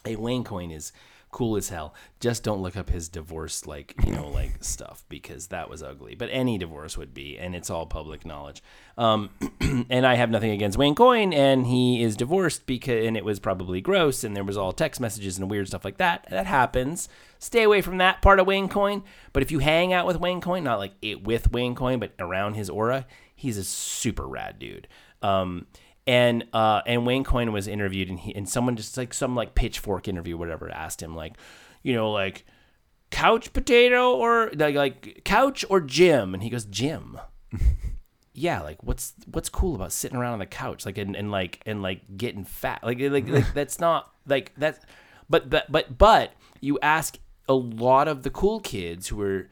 [0.04, 0.92] "Hey, Wayne Coyne is
[1.38, 1.94] cool as hell.
[2.20, 6.16] Just don't look up his divorce, like you know, like stuff because that was ugly.
[6.16, 8.64] But any divorce would be, and it's all public knowledge.
[8.98, 9.30] Um,
[9.92, 13.40] and I have nothing against Wayne Coyne, and he is divorced because, and it was
[13.40, 16.26] probably gross, and there was all text messages and weird stuff like that.
[16.32, 17.08] That happens.
[17.38, 19.04] Stay away from that part of Wayne Coyne.
[19.32, 22.14] But if you hang out with Wayne Coyne, not like it with Wayne Coyne, but
[22.18, 24.88] around his aura, he's a super rad dude.
[25.22, 25.68] Um,
[26.08, 29.54] and uh, and Wayne Coyne was interviewed, and he and someone just like some like
[29.54, 31.34] pitchfork interview, whatever, asked him like,
[31.84, 32.46] you know, like
[33.12, 37.20] couch potato or like, like couch or gym, and he goes gym.
[38.34, 41.62] yeah, like what's what's cool about sitting around on the couch, like and, and like
[41.66, 44.86] and like getting fat, like like, like that's not like that,
[45.30, 46.32] but but but but
[46.62, 49.50] you ask a lot of the cool kids who are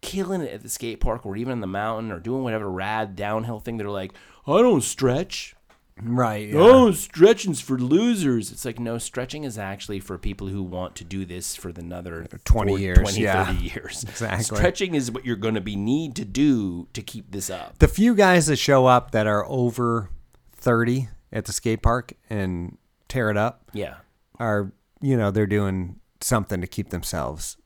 [0.00, 3.16] killing it at the skate park or even in the mountain or doing whatever rad
[3.16, 4.12] downhill thing, they're like,
[4.46, 5.54] I don't stretch.
[6.02, 6.48] Right.
[6.48, 6.58] yeah.
[6.58, 8.50] Oh, stretching's for losers.
[8.52, 11.80] It's like no, stretching is actually for people who want to do this for the
[11.80, 13.44] another 20 40, years, 20, yeah.
[13.46, 14.04] 30 years.
[14.04, 14.44] Exactly.
[14.56, 17.78] Stretching is what you're going to be need to do to keep this up.
[17.78, 20.10] The few guys that show up that are over
[20.54, 22.76] 30 at the skate park and
[23.08, 23.96] tear it up Yeah.
[24.38, 27.56] are, you know, they're doing something to keep themselves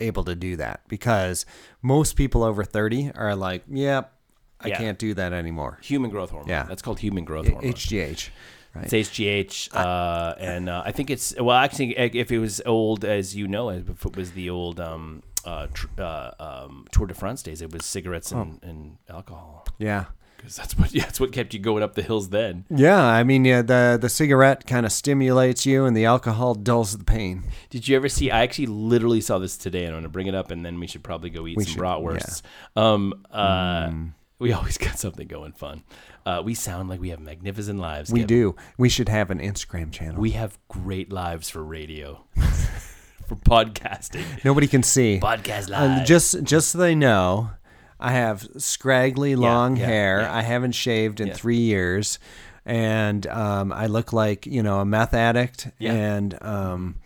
[0.00, 1.44] able to do that because
[1.82, 4.12] most people over 30 are like, yep,
[4.60, 4.78] I Yeah.
[4.78, 5.78] can't do that anymore.
[5.82, 6.48] Human growth hormone.
[6.48, 6.64] Yeah.
[6.64, 7.72] That's called human growth hormone.
[7.72, 8.30] HGH.
[8.74, 8.84] Right.
[8.92, 11.56] It's HGH, uh, and uh, I think it's well.
[11.56, 15.68] Actually, if it was old as you know, if it was the old um, uh,
[15.72, 20.04] tr- uh, um, Tour de France days, it was cigarettes and, and alcohol Yeah.
[20.36, 22.66] because that's what yeah, that's what kept you going up the hills then.
[22.68, 26.96] Yeah, I mean, yeah, the the cigarette kind of stimulates you, and the alcohol dulls
[26.96, 27.44] the pain.
[27.70, 28.30] Did you ever see?
[28.30, 30.86] I actually literally saw this today, and I'm gonna bring it up, and then we
[30.86, 32.42] should probably go eat We some should, bratwursts.
[32.76, 33.90] Um, uh,
[34.38, 35.82] we always got something going fun.
[36.26, 38.10] Uh, we sound like we have magnificent lives.
[38.12, 38.26] We Kevin.
[38.36, 38.56] do.
[38.76, 40.20] We should have an Instagram channel.
[40.20, 42.24] We have great lives for radio,
[43.26, 44.44] for podcasting.
[44.44, 45.20] Nobody can see.
[45.22, 46.06] Podcast Uh, live.
[46.06, 47.50] just just so they know,
[47.98, 50.20] I have scraggly long yeah, hair.
[50.20, 50.34] yeah.
[50.36, 51.34] I haven't shaved in Yeah.
[51.34, 52.18] three years,
[52.66, 55.92] and um, I look like you know a meth addict, Yeah.
[55.94, 56.96] and um,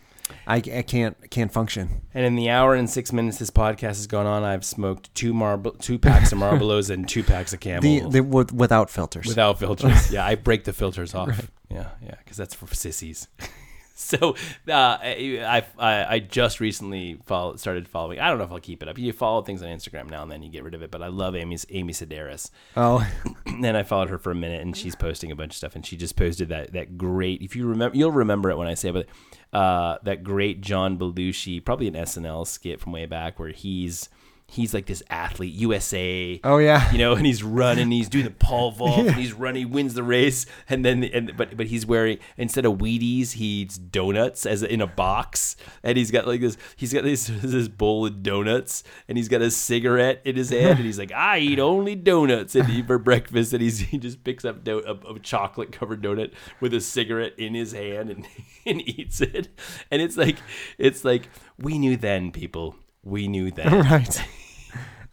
[0.47, 2.01] I, I can't can't function.
[2.13, 5.33] And in the hour and six minutes this podcast has gone on, I've smoked two
[5.33, 9.27] marble, two packs of Marlboros and two packs of Camel The, the with, without filters.
[9.27, 10.11] without filters.
[10.11, 11.49] yeah, I break the filters off.
[11.69, 13.27] Yeah, yeah, because that's for sissies.
[13.95, 14.35] so
[14.67, 18.19] uh, I, I I just recently follow, started following.
[18.19, 18.97] I don't know if I'll keep it up.
[18.97, 21.07] You follow things on Instagram now and then you get rid of it, but I
[21.07, 22.49] love Amy's Amy Sedaris.
[22.75, 23.07] oh,
[23.45, 25.85] and I followed her for a minute, and she's posting a bunch of stuff, and
[25.85, 27.41] she just posted that that great.
[27.41, 29.07] If you remember, you'll remember it when I say, it, but
[29.53, 34.09] uh, that great John Belushi, probably an SNL skit from way back, where he's
[34.53, 36.39] he's like this athlete, USA.
[36.43, 36.91] oh yeah.
[36.91, 39.93] You know, and he's running, he's doing the pole vault, and he's running, he wins
[39.93, 44.45] the race, and then and but but he's wearing instead of Wheaties, he eats donuts
[44.45, 48.23] as in a box, and he's got like this, he's got this this bowl of
[48.23, 51.95] donuts, and he's got a cigarette in his hand, and he's like, I eat only
[51.95, 55.71] donuts, and he, for breakfast, and he's he just picks up do, a, a chocolate
[55.71, 58.27] covered donut with a cigarette in his hand and
[58.65, 59.49] and eats it,
[59.89, 60.37] and it's like
[60.77, 63.81] it's like we knew then, people, we knew then.
[63.81, 64.23] right.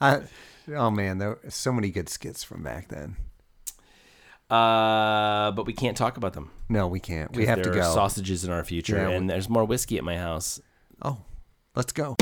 [0.01, 0.23] I,
[0.75, 3.17] oh man, there were so many good skits from back then.
[4.49, 6.51] Uh, but we can't talk about them.
[6.69, 7.33] No, we can't.
[7.37, 7.95] We have to there are go.
[7.95, 10.61] sausages in our future, Yeah, we- and there's more whiskey at my house.
[11.03, 11.19] Oh,
[11.77, 12.17] let's go.